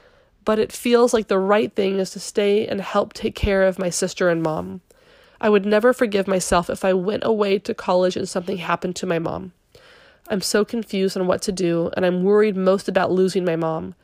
but 0.45 0.59
it 0.59 0.73
feels 0.73 1.13
like 1.13 1.29
the 1.29 1.39
right 1.39 1.73
thing 1.75 1.99
is 1.99 2.11
to 2.11 2.21
stay 2.21 2.67
and 2.67 2.81
help 2.81 3.13
take 3.13 3.35
care 3.35 3.63
of 3.63 3.79
my 3.79 3.91
sister 3.91 4.29
and 4.29 4.43
mom. 4.43 4.81
I 5.41 5.49
would 5.49 5.67
never 5.67 5.93
forgive 5.93 6.27
myself 6.27 6.71
if 6.71 6.85
I 6.85 6.95
went 6.95 7.25
away 7.25 7.59
to 7.59 7.75
college 7.75 8.17
and 8.17 8.29
something 8.29 8.59
happened 8.59 8.97
to 8.97 9.07
my 9.07 9.19
mom. 9.19 9.53
I'm 10.29 10.41
so 10.41 10.65
confused 10.65 11.17
on 11.19 11.27
what 11.27 11.43
to 11.43 11.53
do, 11.53 11.91
and 11.97 12.07
I'm 12.07 12.23
worried 12.23 12.57
most 12.57 12.89
about 12.89 13.13
losing 13.13 13.45
my 13.45 13.57
mom. 13.57 13.95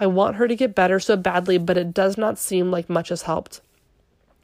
I 0.00 0.06
want 0.06 0.36
her 0.36 0.48
to 0.48 0.56
get 0.56 0.74
better 0.74 0.98
so 0.98 1.16
badly, 1.16 1.58
but 1.58 1.76
it 1.76 1.94
does 1.94 2.18
not 2.18 2.38
seem 2.38 2.70
like 2.70 2.90
much 2.90 3.10
has 3.10 3.22
helped. 3.22 3.60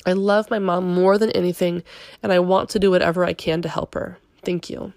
I 0.07 0.13
love 0.13 0.51
my 0.51 0.59
mom 0.59 0.93
more 0.93 1.19
than 1.19 1.31
anything, 1.31 1.83
and 2.23 2.33
I 2.33 2.39
want 2.39 2.69
to 2.71 2.79
do 2.79 2.91
whatever 2.91 3.25
I 3.25 3.33
can 3.33 3.63
to 3.63 3.69
help 3.69 3.95
her. 3.95 4.19
Thank 4.45 4.69
you. 4.69 4.93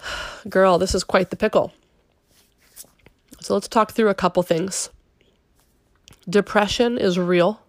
Girl, 0.48 0.78
this 0.78 0.94
is 0.94 1.04
quite 1.04 1.30
the 1.30 1.36
pickle. 1.36 1.72
So 3.40 3.54
let's 3.54 3.68
talk 3.68 3.92
through 3.92 4.08
a 4.08 4.14
couple 4.14 4.42
things. 4.42 4.90
Depression 6.28 6.98
is 6.98 7.18
real. 7.18 7.60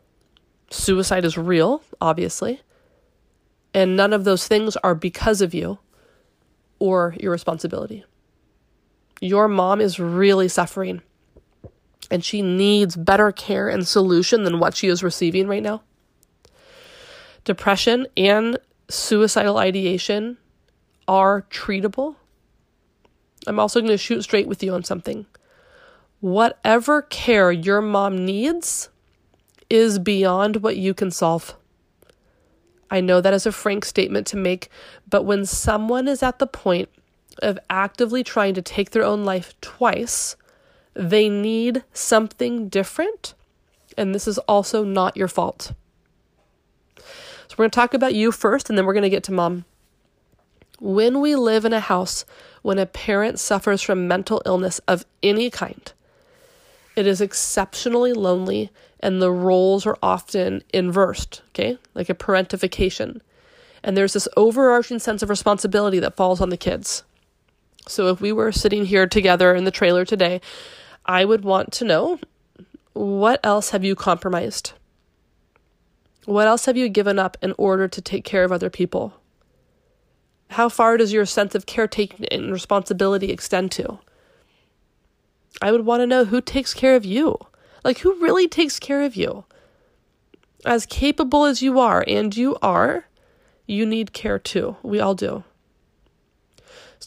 Suicide 0.70 1.26
is 1.26 1.38
real, 1.38 1.84
obviously. 2.02 2.62
And 3.74 3.96
none 3.96 4.14
of 4.14 4.24
those 4.24 4.48
things 4.48 4.76
are 4.78 4.96
because 4.96 5.42
of 5.42 5.54
you 5.54 5.80
or 6.80 7.16
your 7.20 7.32
responsibility. 7.32 8.06
Your 9.22 9.48
mom 9.48 9.82
is 9.82 10.00
really 10.00 10.48
suffering 10.48 11.02
and 12.10 12.24
she 12.24 12.42
needs 12.42 12.96
better 12.96 13.32
care 13.32 13.70
and 13.70 13.88
solution 13.88 14.44
than 14.44 14.60
what 14.60 14.76
she 14.76 14.88
is 14.88 15.04
receiving 15.04 15.48
right 15.48 15.64
now. 15.64 15.82
Depression 17.44 18.08
and 18.16 18.58
suicidal 18.90 19.58
ideation 19.58 20.38
are 21.08 21.44
treatable. 21.44 22.16
I'm 23.46 23.60
also 23.60 23.80
going 23.80 23.92
to 23.92 23.98
shoot 23.98 24.24
straight 24.24 24.48
with 24.48 24.64
you 24.64 24.74
on 24.74 24.84
something. 24.84 25.26
Whatever 26.20 27.04
care 27.04 27.52
your 27.52 27.82
mom 27.82 28.26
needs 28.26 28.90
is 29.70 30.00
beyond 30.00 30.58
what 30.58 30.78
you 30.78 30.94
can 30.94 31.12
solve. 31.12 31.56
I 32.90 33.02
know 33.02 33.20
that 33.20 33.34
is 33.34 33.46
a 33.46 33.52
frank 33.52 33.84
statement 33.86 34.28
to 34.28 34.38
make, 34.38 34.70
but 35.10 35.24
when 35.24 35.46
someone 35.46 36.08
is 36.08 36.24
at 36.24 36.40
the 36.40 36.48
point 36.48 36.90
of 37.40 37.60
actively 37.70 38.24
trying 38.24 38.54
to 38.54 38.62
take 38.62 38.92
their 38.92 39.04
own 39.04 39.26
life 39.26 39.54
twice, 39.62 40.37
they 40.98 41.30
need 41.30 41.84
something 41.94 42.70
different, 42.70 43.36
and 43.98 44.14
this 44.14 44.28
is 44.28 44.38
also 44.40 44.84
not 44.84 45.16
your 45.16 45.28
fault. 45.28 45.74
So, 46.98 47.56
we're 47.58 47.64
going 47.64 47.72
to 47.72 47.76
talk 47.76 47.94
about 47.94 48.16
you 48.16 48.32
first, 48.32 48.70
and 48.70 48.78
then 48.78 48.86
we're 48.86 48.94
going 48.94 49.04
to 49.04 49.10
get 49.10 49.24
to 49.26 49.32
mom. 49.32 49.66
When 50.80 51.22
we 51.22 51.36
live 51.36 51.66
in 51.66 51.74
a 51.74 51.80
house 51.80 52.26
when 52.62 52.78
a 52.78 52.86
parent 52.86 53.40
suffers 53.40 53.82
from 53.82 54.08
mental 54.08 54.42
illness 54.46 54.80
of 54.88 55.06
any 55.24 55.50
kind, 55.50 55.94
it 56.96 57.08
is 57.08 57.22
exceptionally 57.22 58.14
lonely 58.14 58.72
and 59.00 59.22
the 59.22 59.32
roles 59.32 59.86
are 59.86 59.98
often 60.02 60.64
inversed, 60.74 61.42
okay? 61.50 61.78
Like 61.94 62.10
a 62.10 62.16
parentification. 62.16 63.22
And 63.84 63.96
there's 63.96 64.14
this 64.14 64.28
overarching 64.36 65.00
sense 65.00 65.22
of 65.22 65.30
responsibility 65.30 66.00
that 66.00 66.16
falls 66.16 66.42
on 66.42 66.50
the 66.50 66.58
kids. 66.58 67.04
So 67.88 68.08
if 68.08 68.20
we 68.20 68.32
were 68.32 68.52
sitting 68.52 68.86
here 68.86 69.08
together 69.08 69.56
in 69.56 69.64
the 69.64 69.72
trailer 69.72 70.04
today, 70.04 70.42
I 71.08 71.24
would 71.24 71.44
want 71.46 71.72
to 71.74 71.86
know 71.86 72.20
what 72.94 73.40
else 73.44 73.70
have 73.70 73.84
you 73.84 73.96
compromised? 73.96 74.74
What 76.26 76.48
else 76.48 76.66
have 76.66 76.76
you 76.76 76.90
given 76.90 77.18
up 77.20 77.38
in 77.42 77.54
order 77.58 77.88
to 77.88 78.02
take 78.02 78.26
care 78.26 78.44
of 78.44 78.52
other 78.52 78.70
people? 78.70 79.14
How 80.52 80.68
far 80.68 80.98
does 80.98 81.14
your 81.14 81.26
sense 81.26 81.56
of 81.56 81.66
caretaking 81.66 82.26
and 82.28 82.52
responsibility 82.52 83.32
extend 83.32 83.72
to? 83.74 84.00
I 85.62 85.72
would 85.72 85.86
want 85.86 86.02
to 86.02 86.08
know 86.08 86.26
who 86.26 86.42
takes 86.42 86.74
care 86.74 86.96
of 86.96 87.06
you. 87.06 87.38
Like, 87.84 88.00
who 88.00 88.20
really 88.22 88.48
takes 88.48 88.80
care 88.80 89.04
of 89.04 89.16
you? 89.16 89.46
As 90.66 90.86
capable 90.86 91.46
as 91.46 91.62
you 91.62 91.80
are, 91.80 92.04
and 92.08 92.36
you 92.36 92.58
are, 92.62 93.06
you 93.66 93.86
need 93.86 94.12
care 94.12 94.40
too. 94.40 94.76
We 94.84 95.00
all 95.00 95.16
do. 95.16 95.44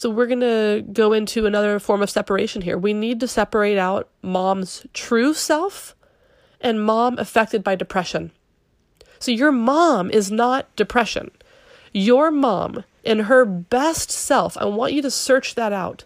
So, 0.01 0.09
we're 0.09 0.25
going 0.25 0.39
to 0.39 0.83
go 0.93 1.13
into 1.13 1.45
another 1.45 1.77
form 1.77 2.01
of 2.01 2.09
separation 2.09 2.63
here. 2.63 2.75
We 2.75 2.91
need 2.91 3.19
to 3.19 3.27
separate 3.27 3.77
out 3.77 4.09
mom's 4.23 4.83
true 4.95 5.35
self 5.35 5.95
and 6.59 6.83
mom 6.83 7.19
affected 7.19 7.63
by 7.63 7.75
depression. 7.75 8.31
So, 9.19 9.29
your 9.29 9.51
mom 9.51 10.09
is 10.09 10.31
not 10.31 10.75
depression. 10.75 11.29
Your 11.93 12.31
mom, 12.31 12.83
in 13.03 13.19
her 13.19 13.45
best 13.45 14.09
self, 14.09 14.57
I 14.57 14.65
want 14.65 14.93
you 14.93 15.03
to 15.03 15.11
search 15.11 15.53
that 15.53 15.71
out. 15.71 16.03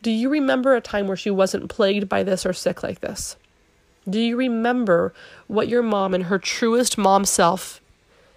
Do 0.00 0.10
you 0.10 0.30
remember 0.30 0.74
a 0.74 0.80
time 0.80 1.06
where 1.06 1.14
she 1.14 1.28
wasn't 1.28 1.68
plagued 1.68 2.08
by 2.08 2.22
this 2.22 2.46
or 2.46 2.54
sick 2.54 2.82
like 2.82 3.00
this? 3.00 3.36
Do 4.08 4.18
you 4.18 4.34
remember 4.34 5.12
what 5.46 5.68
your 5.68 5.82
mom 5.82 6.14
in 6.14 6.22
her 6.22 6.38
truest 6.38 6.96
mom 6.96 7.26
self 7.26 7.82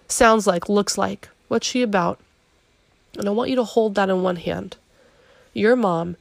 sounds 0.09 0.45
like, 0.45 0.67
looks 0.67 0.97
like? 0.97 1.29
What's 1.47 1.67
she 1.67 1.83
about? 1.83 2.19
And 3.17 3.27
I 3.27 3.31
want 3.31 3.49
you 3.49 3.55
to 3.57 3.63
hold 3.63 3.95
that 3.95 4.09
in 4.09 4.23
one 4.23 4.37
hand. 4.37 4.77
Your 5.53 5.75
mom 5.75 6.17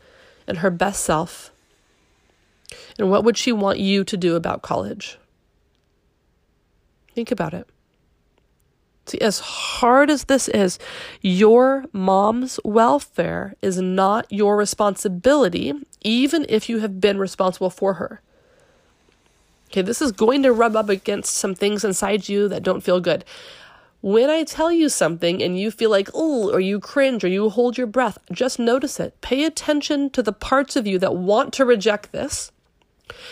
and 0.47 0.59
her 0.59 0.71
best 0.71 1.05
self. 1.05 1.51
And 2.99 3.11
what 3.11 3.25
would 3.25 3.39
she 3.39 3.53
want 3.53 3.79
you 3.79 4.05
to 4.05 4.17
do 4.17 4.37
about 4.37 4.63
college? 4.63 5.19
Think 7.15 7.31
about 7.31 7.55
it. 7.55 7.69
See, 9.07 9.21
as 9.21 9.41
hard 9.41 10.11
as 10.11 10.25
this 10.25 10.49
is, 10.49 10.79
your 11.21 11.87
mom's 11.93 12.61
welfare 12.65 13.55
is 13.61 13.79
not 13.81 14.27
your 14.31 14.57
responsibility, 14.57 15.75
even 16.03 16.47
if 16.49 16.69
you 16.69 16.79
have 16.79 17.01
been 17.01 17.19
responsible 17.19 17.71
for 17.71 17.95
her. 17.95 18.21
Okay, 19.71 19.83
this 19.83 20.03
is 20.03 20.13
going 20.13 20.43
to 20.43 20.53
rub 20.53 20.77
up 20.77 20.89
against 20.89 21.35
some 21.35 21.55
things 21.55 21.85
inside 21.85 22.29
you 22.29 22.47
that 22.49 22.63
don't 22.63 22.83
feel 22.83 23.01
good. 23.01 23.25
When 24.03 24.29
I 24.29 24.45
tell 24.45 24.71
you 24.71 24.89
something 24.89 25.43
and 25.43 25.59
you 25.59 25.71
feel 25.71 25.91
like, 25.91 26.11
oh, 26.13 26.53
or 26.53 26.61
you 26.61 26.79
cringe 26.81 27.25
or 27.25 27.29
you 27.29 27.49
hold 27.49 27.79
your 27.79 27.87
breath, 27.87 28.19
just 28.31 28.59
notice 28.59 29.01
it. 29.01 29.19
Pay 29.21 29.45
attention 29.45 30.11
to 30.11 30.23
the 30.23 30.33
parts 30.33 30.77
of 30.77 30.87
you 30.87 30.99
that 30.99 31.17
want 31.17 31.55
to 31.55 31.65
reject 31.65 32.13
this 32.13 32.53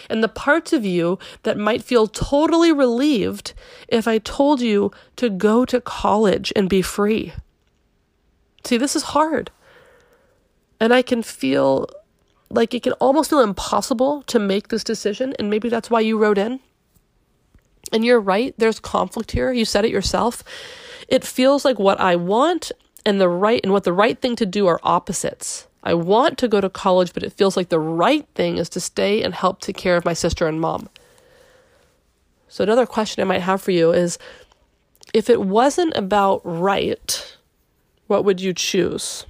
and 0.08 0.22
the 0.22 0.28
parts 0.28 0.72
of 0.72 0.84
you 0.84 1.18
that 1.42 1.58
might 1.58 1.82
feel 1.82 2.06
totally 2.06 2.72
relieved 2.72 3.52
if 3.88 4.06
I 4.06 4.18
told 4.18 4.60
you 4.60 4.90
to 5.16 5.30
go 5.30 5.64
to 5.64 5.80
college 5.80 6.52
and 6.56 6.68
be 6.68 6.82
free. 6.82 7.32
See, 8.64 8.76
this 8.76 8.96
is 8.96 9.02
hard. 9.14 9.50
And 10.78 10.92
I 10.92 11.02
can 11.02 11.22
feel 11.22 11.88
like 12.48 12.74
it 12.74 12.82
can 12.82 12.92
almost 12.94 13.30
feel 13.30 13.40
impossible 13.40 14.22
to 14.22 14.38
make 14.38 14.68
this 14.68 14.84
decision. 14.84 15.34
And 15.38 15.50
maybe 15.50 15.68
that's 15.68 15.90
why 15.90 16.00
you 16.00 16.18
wrote 16.18 16.38
in. 16.38 16.60
And 17.92 18.04
you're 18.04 18.20
right, 18.20 18.54
there's 18.56 18.80
conflict 18.80 19.32
here. 19.32 19.52
You 19.52 19.64
said 19.64 19.84
it 19.84 19.90
yourself. 19.90 20.44
It 21.08 21.24
feels 21.24 21.64
like 21.64 21.78
what 21.78 22.00
I 22.00 22.16
want 22.16 22.70
and 23.04 23.20
the 23.20 23.28
right 23.28 23.60
and 23.62 23.72
what 23.72 23.84
the 23.84 23.92
right 23.92 24.20
thing 24.20 24.36
to 24.36 24.46
do 24.46 24.66
are 24.66 24.80
opposites. 24.82 25.66
I 25.82 25.94
want 25.94 26.38
to 26.38 26.48
go 26.48 26.60
to 26.60 26.68
college, 26.68 27.12
but 27.14 27.22
it 27.22 27.32
feels 27.32 27.56
like 27.56 27.70
the 27.70 27.80
right 27.80 28.26
thing 28.34 28.58
is 28.58 28.68
to 28.70 28.80
stay 28.80 29.22
and 29.22 29.34
help 29.34 29.60
take 29.60 29.76
care 29.76 29.96
of 29.96 30.04
my 30.04 30.12
sister 30.12 30.46
and 30.46 30.60
mom. 30.60 30.88
So, 32.48 32.62
another 32.62 32.86
question 32.86 33.22
I 33.22 33.24
might 33.24 33.40
have 33.42 33.62
for 33.62 33.70
you 33.70 33.92
is 33.92 34.18
if 35.14 35.30
it 35.30 35.40
wasn't 35.40 35.96
about 35.96 36.42
right, 36.44 37.36
what 38.08 38.24
would 38.24 38.40
you 38.40 38.52
choose? 38.52 39.24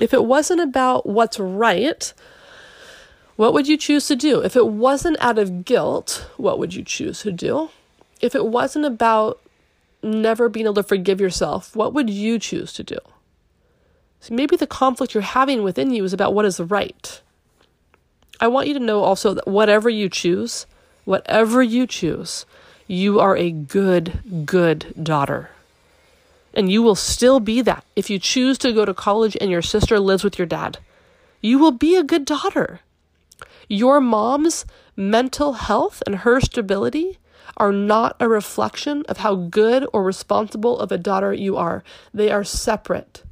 If 0.00 0.14
it 0.14 0.24
wasn't 0.24 0.60
about 0.60 1.06
what's 1.06 1.38
right, 1.38 2.12
what 3.36 3.52
would 3.54 3.66
you 3.66 3.76
choose 3.76 4.06
to 4.08 4.16
do? 4.16 4.40
If 4.40 4.56
it 4.56 4.66
wasn't 4.66 5.16
out 5.20 5.38
of 5.38 5.64
guilt, 5.64 6.28
what 6.36 6.58
would 6.58 6.74
you 6.74 6.84
choose 6.84 7.22
to 7.22 7.32
do? 7.32 7.70
If 8.20 8.34
it 8.34 8.46
wasn't 8.46 8.84
about 8.84 9.40
never 10.02 10.48
being 10.48 10.66
able 10.66 10.74
to 10.74 10.82
forgive 10.82 11.20
yourself, 11.20 11.74
what 11.74 11.94
would 11.94 12.10
you 12.10 12.38
choose 12.38 12.72
to 12.74 12.82
do? 12.82 12.98
So 14.20 14.34
maybe 14.34 14.56
the 14.56 14.66
conflict 14.66 15.14
you're 15.14 15.22
having 15.22 15.62
within 15.62 15.92
you 15.92 16.04
is 16.04 16.12
about 16.12 16.34
what 16.34 16.44
is 16.44 16.60
right. 16.60 17.20
I 18.40 18.48
want 18.48 18.68
you 18.68 18.74
to 18.74 18.80
know 18.80 19.00
also 19.02 19.34
that 19.34 19.48
whatever 19.48 19.88
you 19.88 20.08
choose, 20.08 20.66
whatever 21.04 21.62
you 21.62 21.86
choose, 21.86 22.44
you 22.86 23.18
are 23.18 23.36
a 23.36 23.50
good, 23.50 24.46
good 24.46 24.92
daughter. 25.02 25.50
And 26.54 26.70
you 26.70 26.82
will 26.82 26.94
still 26.94 27.40
be 27.40 27.62
that 27.62 27.84
if 27.96 28.10
you 28.10 28.18
choose 28.18 28.58
to 28.58 28.72
go 28.72 28.84
to 28.84 28.92
college 28.92 29.36
and 29.40 29.50
your 29.50 29.62
sister 29.62 29.98
lives 29.98 30.22
with 30.22 30.38
your 30.38 30.46
dad. 30.46 30.78
You 31.40 31.58
will 31.58 31.72
be 31.72 31.96
a 31.96 32.04
good 32.04 32.24
daughter. 32.24 32.80
Your 33.68 34.00
mom's 34.00 34.64
mental 34.96 35.54
health 35.54 36.02
and 36.06 36.16
her 36.16 36.40
stability 36.40 37.18
are 37.56 37.72
not 37.72 38.16
a 38.18 38.28
reflection 38.28 39.04
of 39.08 39.18
how 39.18 39.34
good 39.34 39.86
or 39.92 40.02
responsible 40.02 40.78
of 40.78 40.90
a 40.90 40.98
daughter 40.98 41.32
you 41.32 41.56
are. 41.56 41.82
They 42.12 42.30
are 42.30 42.44
separate. 42.44 43.22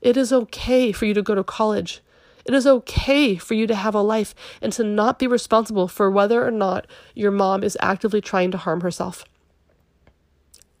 It 0.00 0.16
is 0.16 0.32
okay 0.32 0.92
for 0.92 1.06
you 1.06 1.14
to 1.14 1.22
go 1.22 1.34
to 1.34 1.44
college. 1.44 2.00
It 2.44 2.54
is 2.54 2.66
okay 2.66 3.36
for 3.36 3.54
you 3.54 3.66
to 3.66 3.74
have 3.74 3.94
a 3.94 4.00
life 4.00 4.34
and 4.62 4.72
to 4.72 4.84
not 4.84 5.18
be 5.18 5.26
responsible 5.26 5.88
for 5.88 6.10
whether 6.10 6.46
or 6.46 6.50
not 6.50 6.86
your 7.14 7.30
mom 7.30 7.62
is 7.62 7.76
actively 7.80 8.20
trying 8.20 8.50
to 8.52 8.58
harm 8.58 8.80
herself. 8.80 9.24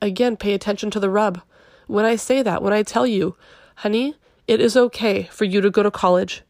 Again, 0.00 0.36
pay 0.36 0.54
attention 0.54 0.90
to 0.92 1.00
the 1.00 1.10
rub. 1.10 1.42
When 1.86 2.04
I 2.04 2.16
say 2.16 2.42
that, 2.42 2.62
when 2.62 2.72
I 2.72 2.82
tell 2.82 3.06
you, 3.06 3.36
honey, 3.76 4.14
it 4.46 4.60
is 4.60 4.76
okay 4.76 5.24
for 5.24 5.44
you 5.44 5.60
to 5.60 5.70
go 5.70 5.82
to 5.82 5.90
college. 5.90 6.42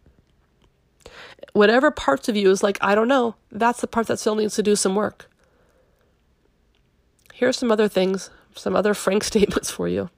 Whatever 1.52 1.90
parts 1.90 2.28
of 2.28 2.36
you 2.36 2.50
is 2.50 2.62
like, 2.62 2.78
I 2.80 2.94
don't 2.94 3.08
know, 3.08 3.34
that's 3.50 3.80
the 3.80 3.86
part 3.86 4.06
that 4.06 4.18
still 4.18 4.34
needs 4.34 4.54
to 4.56 4.62
do 4.62 4.76
some 4.76 4.94
work. 4.94 5.30
Here 7.34 7.48
are 7.48 7.52
some 7.52 7.72
other 7.72 7.88
things, 7.88 8.30
some 8.54 8.76
other 8.76 8.94
frank 8.94 9.24
statements 9.32 9.70
for 9.70 9.88
you. 9.88 10.10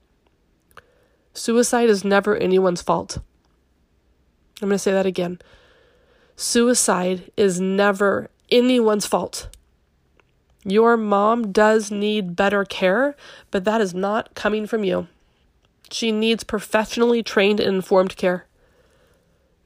Suicide 1.33 1.89
is 1.89 2.03
never 2.03 2.37
anyone's 2.37 2.81
fault. 2.81 3.19
I'm 4.61 4.69
going 4.69 4.75
to 4.75 4.79
say 4.79 4.91
that 4.91 5.05
again. 5.05 5.39
Suicide 6.35 7.31
is 7.35 7.59
never 7.59 8.29
anyone's 8.51 9.05
fault. 9.05 9.49
Your 10.63 10.95
mom 10.95 11.51
does 11.51 11.91
need 11.91 12.35
better 12.35 12.63
care, 12.63 13.15
but 13.51 13.65
that 13.65 13.81
is 13.81 13.93
not 13.93 14.33
coming 14.35 14.65
from 14.65 14.83
you. 14.83 15.07
She 15.91 16.11
needs 16.11 16.43
professionally 16.43 17.21
trained 17.21 17.59
and 17.59 17.75
informed 17.75 18.15
care. 18.15 18.45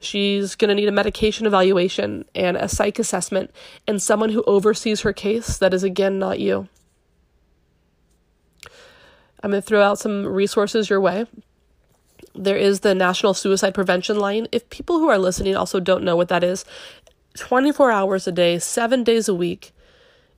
She's 0.00 0.54
going 0.54 0.68
to 0.68 0.74
need 0.74 0.88
a 0.88 0.92
medication 0.92 1.46
evaluation 1.46 2.24
and 2.34 2.56
a 2.56 2.68
psych 2.68 2.98
assessment 2.98 3.50
and 3.86 4.00
someone 4.00 4.30
who 4.30 4.44
oversees 4.44 5.00
her 5.00 5.12
case 5.12 5.58
that 5.58 5.74
is, 5.74 5.82
again, 5.82 6.18
not 6.18 6.38
you. 6.38 6.68
I'm 9.42 9.50
going 9.50 9.62
to 9.62 9.66
throw 9.66 9.82
out 9.82 9.98
some 9.98 10.24
resources 10.26 10.88
your 10.88 11.00
way. 11.00 11.26
There 12.34 12.56
is 12.56 12.80
the 12.80 12.94
National 12.94 13.34
Suicide 13.34 13.74
Prevention 13.74 14.18
Line. 14.18 14.46
If 14.52 14.70
people 14.70 14.98
who 14.98 15.08
are 15.08 15.18
listening 15.18 15.56
also 15.56 15.80
don't 15.80 16.04
know 16.04 16.16
what 16.16 16.28
that 16.28 16.44
is, 16.44 16.64
24 17.36 17.90
hours 17.90 18.26
a 18.26 18.32
day, 18.32 18.58
seven 18.58 19.04
days 19.04 19.28
a 19.28 19.34
week, 19.34 19.72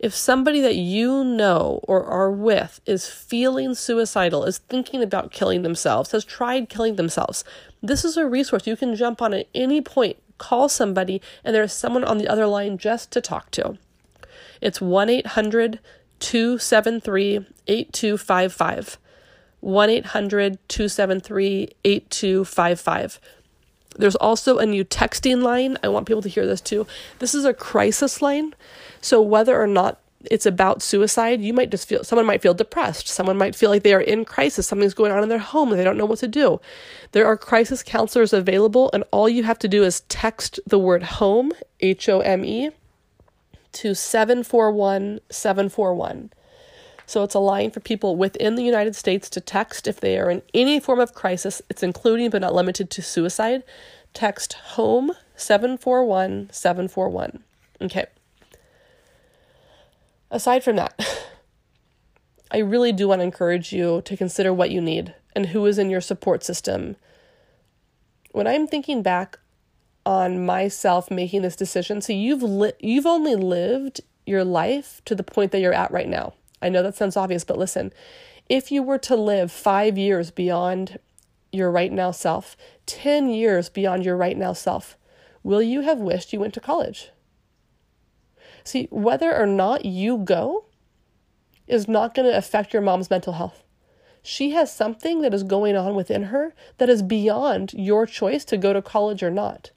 if 0.00 0.14
somebody 0.14 0.62
that 0.62 0.76
you 0.76 1.22
know 1.22 1.78
or 1.82 2.02
are 2.02 2.32
with 2.32 2.80
is 2.86 3.06
feeling 3.06 3.74
suicidal, 3.74 4.44
is 4.44 4.56
thinking 4.56 5.02
about 5.02 5.30
killing 5.30 5.60
themselves, 5.60 6.12
has 6.12 6.24
tried 6.24 6.70
killing 6.70 6.96
themselves, 6.96 7.44
this 7.82 8.02
is 8.02 8.16
a 8.16 8.26
resource 8.26 8.66
you 8.66 8.76
can 8.76 8.96
jump 8.96 9.20
on 9.20 9.34
at 9.34 9.46
any 9.54 9.82
point, 9.82 10.16
call 10.38 10.70
somebody, 10.70 11.20
and 11.44 11.54
there's 11.54 11.74
someone 11.74 12.02
on 12.02 12.16
the 12.16 12.28
other 12.28 12.46
line 12.46 12.78
just 12.78 13.10
to 13.10 13.20
talk 13.20 13.50
to. 13.50 13.76
It's 14.62 14.80
1 14.80 15.10
800 15.10 15.80
273 16.18 17.46
8255. 17.66 18.98
1 19.60 19.90
800 19.90 20.58
273 20.68 21.68
8255. 21.84 23.20
There's 23.96 24.16
also 24.16 24.58
a 24.58 24.66
new 24.66 24.84
texting 24.84 25.42
line. 25.42 25.76
I 25.82 25.88
want 25.88 26.06
people 26.06 26.22
to 26.22 26.28
hear 26.28 26.46
this 26.46 26.60
too. 26.60 26.86
This 27.18 27.34
is 27.34 27.44
a 27.44 27.54
crisis 27.54 28.22
line. 28.22 28.54
So 29.00 29.20
whether 29.20 29.60
or 29.60 29.66
not 29.66 30.00
it's 30.30 30.46
about 30.46 30.82
suicide, 30.82 31.40
you 31.40 31.52
might 31.52 31.70
just 31.70 31.88
feel 31.88 32.04
someone 32.04 32.26
might 32.26 32.42
feel 32.42 32.54
depressed. 32.54 33.08
Someone 33.08 33.38
might 33.38 33.56
feel 33.56 33.70
like 33.70 33.82
they 33.82 33.94
are 33.94 34.00
in 34.00 34.24
crisis. 34.24 34.66
Something's 34.66 34.94
going 34.94 35.12
on 35.12 35.22
in 35.22 35.28
their 35.28 35.38
home 35.38 35.70
and 35.70 35.78
they 35.80 35.84
don't 35.84 35.96
know 35.96 36.04
what 36.04 36.18
to 36.18 36.28
do. 36.28 36.60
There 37.12 37.26
are 37.26 37.36
crisis 37.36 37.82
counselors 37.82 38.32
available, 38.32 38.90
and 38.92 39.04
all 39.10 39.28
you 39.28 39.44
have 39.44 39.58
to 39.60 39.68
do 39.68 39.82
is 39.82 40.00
text 40.02 40.60
the 40.66 40.78
word 40.78 41.02
home, 41.02 41.52
H 41.80 42.08
O 42.08 42.20
M 42.20 42.44
E, 42.44 42.70
to 43.72 43.94
741 43.94 45.20
741. 45.30 46.30
So 47.10 47.24
it's 47.24 47.34
a 47.34 47.40
line 47.40 47.72
for 47.72 47.80
people 47.80 48.14
within 48.14 48.54
the 48.54 48.62
United 48.62 48.94
States 48.94 49.28
to 49.30 49.40
text 49.40 49.88
if 49.88 49.98
they 49.98 50.16
are 50.16 50.30
in 50.30 50.42
any 50.54 50.78
form 50.78 51.00
of 51.00 51.12
crisis. 51.12 51.60
It's 51.68 51.82
including 51.82 52.30
but 52.30 52.40
not 52.40 52.54
limited 52.54 52.88
to 52.88 53.02
suicide. 53.02 53.64
Text 54.14 54.52
home 54.52 55.10
741 55.34 56.50
741. 56.52 57.42
Okay. 57.80 58.06
Aside 60.30 60.62
from 60.62 60.76
that, 60.76 60.94
I 62.52 62.58
really 62.58 62.92
do 62.92 63.08
want 63.08 63.18
to 63.18 63.24
encourage 63.24 63.72
you 63.72 64.02
to 64.02 64.16
consider 64.16 64.54
what 64.54 64.70
you 64.70 64.80
need 64.80 65.12
and 65.34 65.46
who 65.46 65.66
is 65.66 65.78
in 65.78 65.90
your 65.90 66.00
support 66.00 66.44
system. 66.44 66.94
When 68.30 68.46
I'm 68.46 68.68
thinking 68.68 69.02
back 69.02 69.36
on 70.06 70.46
myself 70.46 71.10
making 71.10 71.42
this 71.42 71.56
decision, 71.56 72.02
so 72.02 72.12
you've 72.12 72.44
li- 72.44 72.78
you've 72.78 73.04
only 73.04 73.34
lived 73.34 74.00
your 74.26 74.44
life 74.44 75.02
to 75.06 75.16
the 75.16 75.24
point 75.24 75.50
that 75.50 75.58
you're 75.58 75.74
at 75.74 75.90
right 75.90 76.08
now. 76.08 76.34
I 76.62 76.68
know 76.68 76.82
that 76.82 76.96
sounds 76.96 77.16
obvious, 77.16 77.44
but 77.44 77.58
listen 77.58 77.92
if 78.50 78.72
you 78.72 78.82
were 78.82 78.98
to 78.98 79.14
live 79.14 79.52
five 79.52 79.96
years 79.96 80.32
beyond 80.32 80.98
your 81.52 81.70
right 81.70 81.92
now 81.92 82.10
self, 82.10 82.56
10 82.86 83.30
years 83.30 83.68
beyond 83.68 84.04
your 84.04 84.16
right 84.16 84.36
now 84.36 84.52
self, 84.52 84.98
will 85.44 85.62
you 85.62 85.82
have 85.82 85.98
wished 85.98 86.32
you 86.32 86.40
went 86.40 86.52
to 86.54 86.60
college? 86.60 87.10
See, 88.64 88.88
whether 88.90 89.34
or 89.34 89.46
not 89.46 89.84
you 89.84 90.18
go 90.18 90.64
is 91.68 91.86
not 91.86 92.12
going 92.12 92.28
to 92.28 92.36
affect 92.36 92.72
your 92.72 92.82
mom's 92.82 93.08
mental 93.08 93.34
health. 93.34 93.62
She 94.20 94.50
has 94.50 94.74
something 94.74 95.22
that 95.22 95.32
is 95.32 95.44
going 95.44 95.76
on 95.76 95.94
within 95.94 96.24
her 96.24 96.52
that 96.78 96.90
is 96.90 97.02
beyond 97.02 97.72
your 97.72 98.04
choice 98.04 98.44
to 98.46 98.58
go 98.58 98.72
to 98.72 98.82
college 98.82 99.22
or 99.22 99.30
not. 99.30 99.70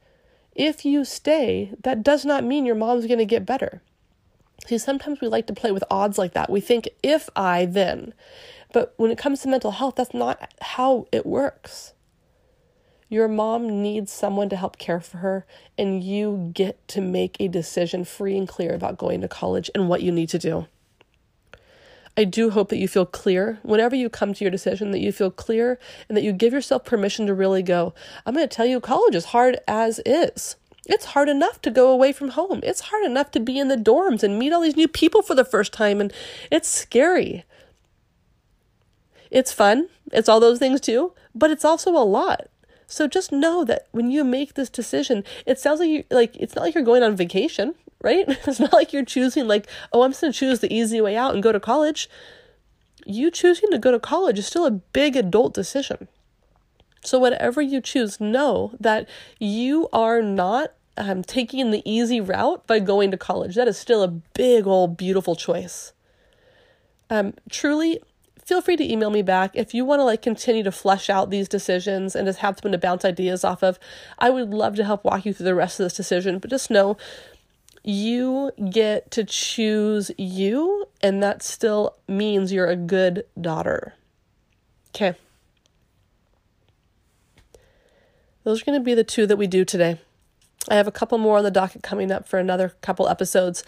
If 0.55 0.83
you 0.83 1.05
stay, 1.05 1.73
that 1.83 2.01
does 2.01 2.25
not 2.25 2.43
mean 2.43 2.65
your 2.65 2.75
mom's 2.75 3.05
going 3.05 3.19
to 3.19 3.25
get 3.25 3.45
better. 3.45 3.83
See, 4.65 4.77
sometimes 4.77 5.19
we 5.21 5.27
like 5.27 5.47
to 5.47 5.53
play 5.53 5.71
with 5.71 5.83
odds 5.91 6.17
like 6.17 6.33
that. 6.33 6.49
We 6.49 6.61
think, 6.61 6.89
if 7.01 7.29
I, 7.35 7.65
then. 7.65 8.13
But 8.71 8.93
when 8.97 9.11
it 9.11 9.17
comes 9.17 9.41
to 9.41 9.49
mental 9.49 9.71
health, 9.71 9.95
that's 9.95 10.13
not 10.13 10.51
how 10.61 11.07
it 11.11 11.25
works. 11.25 11.93
Your 13.09 13.27
mom 13.27 13.83
needs 13.83 14.11
someone 14.11 14.49
to 14.49 14.55
help 14.55 14.77
care 14.77 14.99
for 14.99 15.17
her, 15.17 15.45
and 15.77 16.03
you 16.03 16.49
get 16.53 16.87
to 16.87 17.01
make 17.01 17.37
a 17.39 17.47
decision 17.47 18.05
free 18.05 18.37
and 18.37 18.47
clear 18.47 18.73
about 18.73 18.97
going 18.97 19.21
to 19.21 19.27
college 19.27 19.69
and 19.75 19.87
what 19.87 20.01
you 20.01 20.11
need 20.11 20.29
to 20.29 20.39
do. 20.39 20.67
I 22.15 22.23
do 22.25 22.51
hope 22.51 22.69
that 22.69 22.77
you 22.77 22.87
feel 22.87 23.05
clear 23.05 23.59
whenever 23.63 23.95
you 23.95 24.07
come 24.07 24.33
to 24.33 24.43
your 24.43 24.51
decision, 24.51 24.91
that 24.91 24.99
you 24.99 25.11
feel 25.11 25.31
clear 25.31 25.79
and 26.07 26.15
that 26.15 26.23
you 26.23 26.31
give 26.31 26.53
yourself 26.53 26.85
permission 26.85 27.25
to 27.25 27.33
really 27.33 27.63
go. 27.63 27.93
I'm 28.25 28.35
going 28.35 28.47
to 28.47 28.55
tell 28.55 28.67
you, 28.67 28.79
college 28.79 29.15
is 29.15 29.25
hard 29.25 29.57
as 29.67 29.99
is. 30.05 30.55
It's 30.85 31.05
hard 31.05 31.29
enough 31.29 31.61
to 31.61 31.71
go 31.71 31.91
away 31.91 32.11
from 32.11 32.29
home. 32.29 32.59
It's 32.63 32.81
hard 32.81 33.05
enough 33.05 33.31
to 33.31 33.39
be 33.39 33.57
in 33.57 33.69
the 33.69 33.77
dorms 33.77 34.21
and 34.21 34.37
meet 34.37 34.51
all 34.51 34.61
these 34.61 34.75
new 34.75 34.87
people 34.87 35.21
for 35.21 35.33
the 35.33 35.45
first 35.45 35.71
time, 35.71 36.01
and 36.01 36.11
it's 36.51 36.67
scary. 36.67 37.45
It's 39.31 39.51
fun, 39.51 39.89
it's 40.11 40.29
all 40.29 40.39
those 40.39 40.59
things 40.59 40.81
too, 40.81 41.13
but 41.33 41.51
it's 41.51 41.65
also 41.65 41.91
a 41.91 42.03
lot. 42.03 42.47
So 42.85 43.07
just 43.07 43.31
know 43.31 43.63
that 43.63 43.87
when 43.91 44.11
you 44.11 44.23
make 44.23 44.53
this 44.53 44.69
decision, 44.69 45.23
it 45.45 45.57
sounds 45.57 45.79
like 45.79 45.89
you 45.89 46.03
like 46.11 46.35
it's 46.35 46.53
not 46.53 46.61
like 46.63 46.75
you're 46.75 46.83
going 46.83 47.01
on 47.01 47.15
vacation, 47.15 47.73
right? 48.01 48.25
It's 48.47 48.59
not 48.59 48.73
like 48.73 48.93
you're 48.93 49.05
choosing 49.05 49.47
like, 49.47 49.67
oh, 49.91 50.03
I'm 50.03 50.11
just 50.11 50.21
going 50.21 50.33
to 50.33 50.37
choose 50.37 50.59
the 50.59 50.71
easy 50.71 51.01
way 51.01 51.15
out 51.15 51.33
and 51.33 51.41
go 51.41 51.51
to 51.51 51.59
college. 51.59 52.09
You 53.05 53.31
choosing 53.31 53.71
to 53.71 53.79
go 53.79 53.91
to 53.91 53.99
college 53.99 54.37
is 54.37 54.45
still 54.45 54.65
a 54.65 54.71
big 54.71 55.15
adult 55.15 55.53
decision. 55.53 56.07
So, 57.03 57.19
whatever 57.19 57.61
you 57.61 57.81
choose, 57.81 58.19
know 58.19 58.73
that 58.79 59.07
you 59.39 59.89
are 59.91 60.21
not 60.21 60.73
um, 60.97 61.23
taking 61.23 61.71
the 61.71 61.81
easy 61.89 62.21
route 62.21 62.65
by 62.67 62.79
going 62.79 63.11
to 63.11 63.17
college. 63.17 63.55
That 63.55 63.67
is 63.67 63.77
still 63.77 64.03
a 64.03 64.07
big 64.07 64.67
old 64.67 64.97
beautiful 64.97 65.35
choice. 65.35 65.93
Um, 67.09 67.33
truly, 67.49 67.99
feel 68.45 68.61
free 68.61 68.77
to 68.77 68.91
email 68.91 69.09
me 69.09 69.21
back 69.21 69.51
if 69.53 69.73
you 69.73 69.85
want 69.85 69.99
to 69.99 70.03
like 70.03 70.21
continue 70.21 70.63
to 70.63 70.71
flesh 70.71 71.09
out 71.09 71.29
these 71.29 71.47
decisions 71.47 72.15
and 72.15 72.27
just 72.27 72.39
have 72.39 72.57
someone 72.57 72.73
to 72.73 72.77
bounce 72.77 73.05
ideas 73.05 73.43
off 73.43 73.63
of. 73.63 73.79
I 74.19 74.29
would 74.29 74.53
love 74.53 74.75
to 74.75 74.85
help 74.85 75.03
walk 75.03 75.25
you 75.25 75.33
through 75.33 75.45
the 75.45 75.55
rest 75.55 75.79
of 75.79 75.85
this 75.85 75.95
decision, 75.95 76.39
but 76.39 76.49
just 76.49 76.69
know 76.69 76.97
you 77.83 78.51
get 78.69 79.11
to 79.11 79.25
choose 79.25 80.09
you, 80.17 80.87
and 81.01 81.21
that 81.21 81.43
still 81.43 81.97
means 82.07 82.53
you're 82.53 82.67
a 82.67 82.77
good 82.77 83.25
daughter. 83.39 83.93
Okay. 84.95 85.17
Those 88.43 88.61
are 88.61 88.65
going 88.65 88.79
to 88.79 88.83
be 88.83 88.93
the 88.93 89.03
two 89.03 89.25
that 89.27 89.37
we 89.37 89.47
do 89.47 89.65
today. 89.65 89.99
I 90.69 90.75
have 90.75 90.87
a 90.87 90.91
couple 90.91 91.17
more 91.17 91.37
on 91.37 91.43
the 91.43 91.51
docket 91.51 91.83
coming 91.83 92.11
up 92.11 92.27
for 92.27 92.39
another 92.39 92.73
couple 92.81 93.07
episodes. 93.07 93.63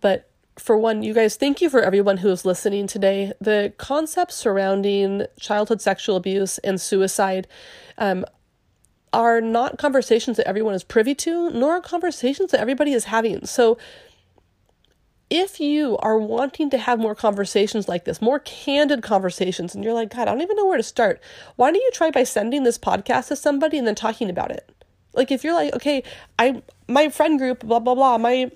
But 0.00 0.30
for 0.58 0.76
one, 0.76 1.02
you 1.02 1.14
guys, 1.14 1.36
thank 1.36 1.60
you 1.60 1.70
for 1.70 1.80
everyone 1.80 2.18
who 2.18 2.28
is 2.28 2.44
listening 2.44 2.86
today. 2.86 3.32
The 3.40 3.72
concepts 3.78 4.36
surrounding 4.36 5.26
childhood 5.38 5.80
sexual 5.80 6.16
abuse 6.16 6.58
and 6.58 6.80
suicide 6.80 7.46
um, 7.98 8.24
are 9.12 9.40
not 9.40 9.78
conversations 9.78 10.36
that 10.36 10.46
everyone 10.46 10.74
is 10.74 10.84
privy 10.84 11.14
to, 11.16 11.50
nor 11.50 11.80
conversations 11.80 12.50
that 12.52 12.60
everybody 12.60 12.92
is 12.92 13.04
having. 13.04 13.44
So, 13.46 13.78
if 15.30 15.60
you 15.60 15.96
are 15.98 16.18
wanting 16.18 16.70
to 16.70 16.78
have 16.78 16.98
more 16.98 17.14
conversations 17.14 17.88
like 17.88 18.04
this, 18.04 18.20
more 18.20 18.40
candid 18.40 19.02
conversations, 19.02 19.74
and 19.74 19.84
you're 19.84 19.94
like, 19.94 20.10
God, 20.10 20.22
I 20.22 20.32
don't 20.32 20.40
even 20.42 20.56
know 20.56 20.66
where 20.66 20.76
to 20.76 20.82
start, 20.82 21.20
why 21.56 21.70
don't 21.70 21.80
you 21.80 21.90
try 21.94 22.10
by 22.10 22.24
sending 22.24 22.64
this 22.64 22.78
podcast 22.78 23.28
to 23.28 23.36
somebody 23.36 23.78
and 23.78 23.86
then 23.86 23.94
talking 23.94 24.28
about 24.28 24.50
it? 24.50 24.68
Like, 25.14 25.30
if 25.30 25.44
you're 25.44 25.54
like, 25.54 25.74
okay, 25.74 26.02
I, 26.38 26.62
my 26.88 27.08
friend 27.08 27.38
group, 27.38 27.60
blah, 27.60 27.78
blah, 27.78 27.94
blah, 27.94 28.18
my, 28.18 28.50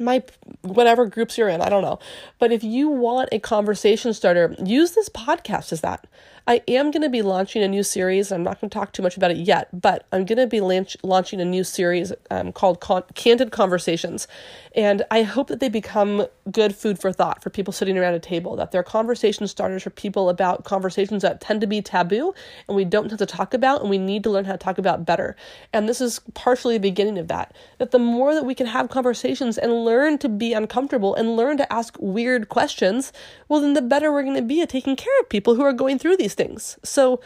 my 0.00 0.22
whatever 0.62 1.06
groups 1.06 1.38
you're 1.38 1.48
in, 1.48 1.60
I 1.60 1.68
don't 1.68 1.82
know. 1.82 2.00
But 2.38 2.50
if 2.50 2.64
you 2.64 2.88
want 2.88 3.28
a 3.30 3.38
conversation 3.38 4.12
starter, 4.12 4.56
use 4.64 4.92
this 4.92 5.08
podcast 5.08 5.72
as 5.72 5.82
that. 5.82 6.06
I 6.46 6.60
am 6.66 6.90
going 6.90 7.02
to 7.02 7.08
be 7.08 7.22
launching 7.22 7.62
a 7.62 7.68
new 7.68 7.84
series. 7.84 8.32
I'm 8.32 8.42
not 8.42 8.60
going 8.60 8.68
to 8.68 8.74
talk 8.74 8.92
too 8.92 9.02
much 9.02 9.16
about 9.16 9.30
it 9.30 9.36
yet, 9.36 9.68
but 9.80 10.06
I'm 10.10 10.24
going 10.24 10.38
to 10.38 10.48
be 10.48 10.60
launch- 10.60 10.96
launching 11.04 11.40
a 11.40 11.44
new 11.44 11.62
series 11.62 12.12
um, 12.30 12.52
called 12.52 12.80
Con- 12.80 13.04
Candid 13.14 13.52
Conversations. 13.52 14.26
And 14.74 15.04
I 15.10 15.22
hope 15.22 15.48
that 15.48 15.60
they 15.60 15.68
become 15.68 16.26
good 16.50 16.74
food 16.74 16.98
for 16.98 17.12
thought 17.12 17.42
for 17.42 17.50
people 17.50 17.72
sitting 17.72 17.96
around 17.96 18.14
a 18.14 18.18
table, 18.18 18.56
that 18.56 18.72
they're 18.72 18.82
conversation 18.82 19.46
starters 19.46 19.84
for 19.84 19.90
people 19.90 20.28
about 20.28 20.64
conversations 20.64 21.22
that 21.22 21.40
tend 21.40 21.60
to 21.60 21.66
be 21.66 21.80
taboo 21.80 22.34
and 22.66 22.76
we 22.76 22.84
don't 22.84 23.10
have 23.10 23.18
to 23.18 23.26
talk 23.26 23.54
about 23.54 23.80
and 23.80 23.90
we 23.90 23.98
need 23.98 24.24
to 24.24 24.30
learn 24.30 24.44
how 24.44 24.52
to 24.52 24.58
talk 24.58 24.78
about 24.78 25.04
better. 25.04 25.36
And 25.72 25.88
this 25.88 26.00
is 26.00 26.20
partially 26.34 26.74
the 26.74 26.80
beginning 26.80 27.18
of 27.18 27.28
that. 27.28 27.54
That 27.78 27.92
the 27.92 27.98
more 27.98 28.34
that 28.34 28.44
we 28.44 28.54
can 28.54 28.66
have 28.66 28.88
conversations 28.88 29.58
and 29.58 29.84
learn 29.84 30.18
to 30.18 30.28
be 30.28 30.52
uncomfortable 30.52 31.14
and 31.14 31.36
learn 31.36 31.56
to 31.58 31.72
ask 31.72 31.96
weird 32.00 32.48
questions, 32.48 33.12
well, 33.48 33.60
then 33.60 33.74
the 33.74 33.82
better 33.82 34.10
we're 34.10 34.24
going 34.24 34.36
to 34.36 34.42
be 34.42 34.60
at 34.60 34.70
taking 34.70 34.96
care 34.96 35.20
of 35.20 35.28
people 35.28 35.54
who 35.54 35.62
are 35.62 35.72
going 35.72 35.98
through 35.98 36.16
these 36.32 36.46
things. 36.46 36.78
So, 36.82 37.20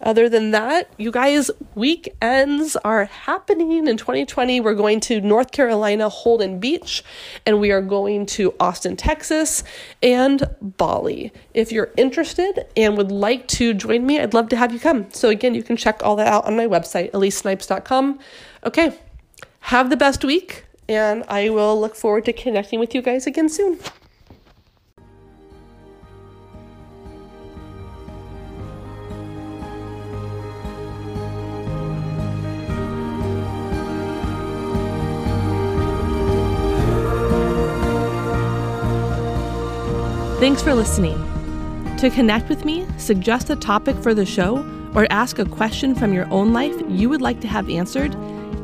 Other 0.02 0.28
than 0.28 0.52
that, 0.52 0.90
you 0.98 1.12
guys, 1.12 1.52
weekends 1.76 2.76
are 2.78 3.06
happening 3.06 3.88
in 3.88 3.98
2020. 3.98 4.60
We're 4.60 4.74
going 4.74 5.00
to 5.02 5.22
North 5.22 5.52
Carolina, 5.52 6.10
Holden 6.10 6.60
Beach, 6.60 7.04
and 7.46 7.60
we 7.60 7.72
are 7.72 7.82
going 7.82 8.26
to 8.28 8.56
Austin, 8.60 8.96
Texas, 8.96 9.64
and 10.02 10.56
Bali. 10.60 11.32
If 11.54 11.72
you're 11.72 11.92
interested 11.98 12.66
and 12.76 12.98
would 12.98 13.12
like 13.12 13.48
to 13.50 13.74
join 13.74 14.06
me, 14.06 14.20
I'd 14.20 14.34
love 14.34 14.50
to 14.50 14.56
have 14.56 14.74
you 14.74 14.80
come. 14.80 15.12
So, 15.12 15.30
again, 15.30 15.54
you 15.54 15.64
can 15.64 15.78
check 15.78 16.04
all 16.04 16.16
that 16.16 16.28
out 16.28 16.46
on 16.46 16.58
my 16.58 16.66
website, 16.66 17.12
elysesnipes.com. 17.12 18.20
Okay, 18.66 18.98
have 19.62 19.90
the 19.92 19.98
best 19.98 20.26
week, 20.26 20.66
and 20.90 21.24
I 21.28 21.50
will 21.50 21.80
look 21.80 21.96
forward 21.96 22.26
to 22.26 22.34
connecting 22.34 22.80
with 22.80 22.96
you 22.96 23.02
guys 23.02 23.28
again 23.28 23.50
soon. 23.50 23.80
Thanks 40.52 40.64
for 40.64 40.74
listening. 40.74 41.16
To 41.96 42.10
connect 42.10 42.50
with 42.50 42.66
me, 42.66 42.86
suggest 42.98 43.50
a 43.50 43.56
topic 43.56 43.96
for 44.04 44.14
the 44.14 44.26
show, 44.26 44.58
or 44.94 45.08
ask 45.10 45.40
a 45.40 45.46
question 45.46 45.96
from 45.96 46.12
your 46.12 46.30
own 46.30 46.52
life 46.52 46.76
you 46.90 47.08
would 47.08 47.22
like 47.22 47.40
to 47.40 47.48
have 47.48 47.70
answered, 47.70 48.14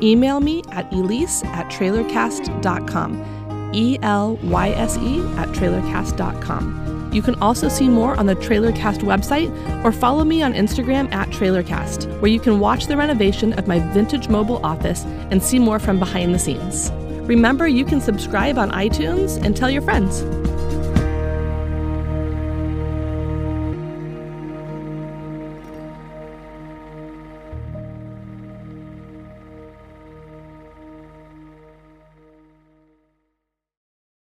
email 0.02 0.40
me 0.40 0.62
at 0.70 0.90
elyse 0.90 1.42
at 1.46 1.70
trailercast.com. 1.70 3.70
E 3.72 3.98
L 4.02 4.36
Y 4.42 4.68
S 4.68 4.98
E 4.98 5.20
at 5.38 5.48
trailercast.com. 5.48 7.10
You 7.14 7.22
can 7.22 7.36
also 7.36 7.70
see 7.70 7.88
more 7.88 8.14
on 8.16 8.26
the 8.26 8.36
Trailercast 8.36 8.98
website 8.98 9.50
or 9.82 9.90
follow 9.90 10.24
me 10.24 10.42
on 10.42 10.52
Instagram 10.52 11.10
at 11.14 11.30
Trailercast, 11.30 12.20
where 12.20 12.30
you 12.30 12.38
can 12.38 12.60
watch 12.60 12.86
the 12.86 12.98
renovation 12.98 13.54
of 13.54 13.66
my 13.66 13.78
vintage 13.94 14.28
mobile 14.28 14.60
office 14.62 15.06
and 15.30 15.42
see 15.42 15.58
more 15.58 15.78
from 15.78 15.98
behind 15.98 16.34
the 16.34 16.38
scenes. 16.38 16.90
Remember, 17.26 17.66
you 17.66 17.86
can 17.86 18.02
subscribe 18.02 18.58
on 18.58 18.72
iTunes 18.72 19.42
and 19.42 19.56
tell 19.56 19.70
your 19.70 19.80
friends. 19.80 20.22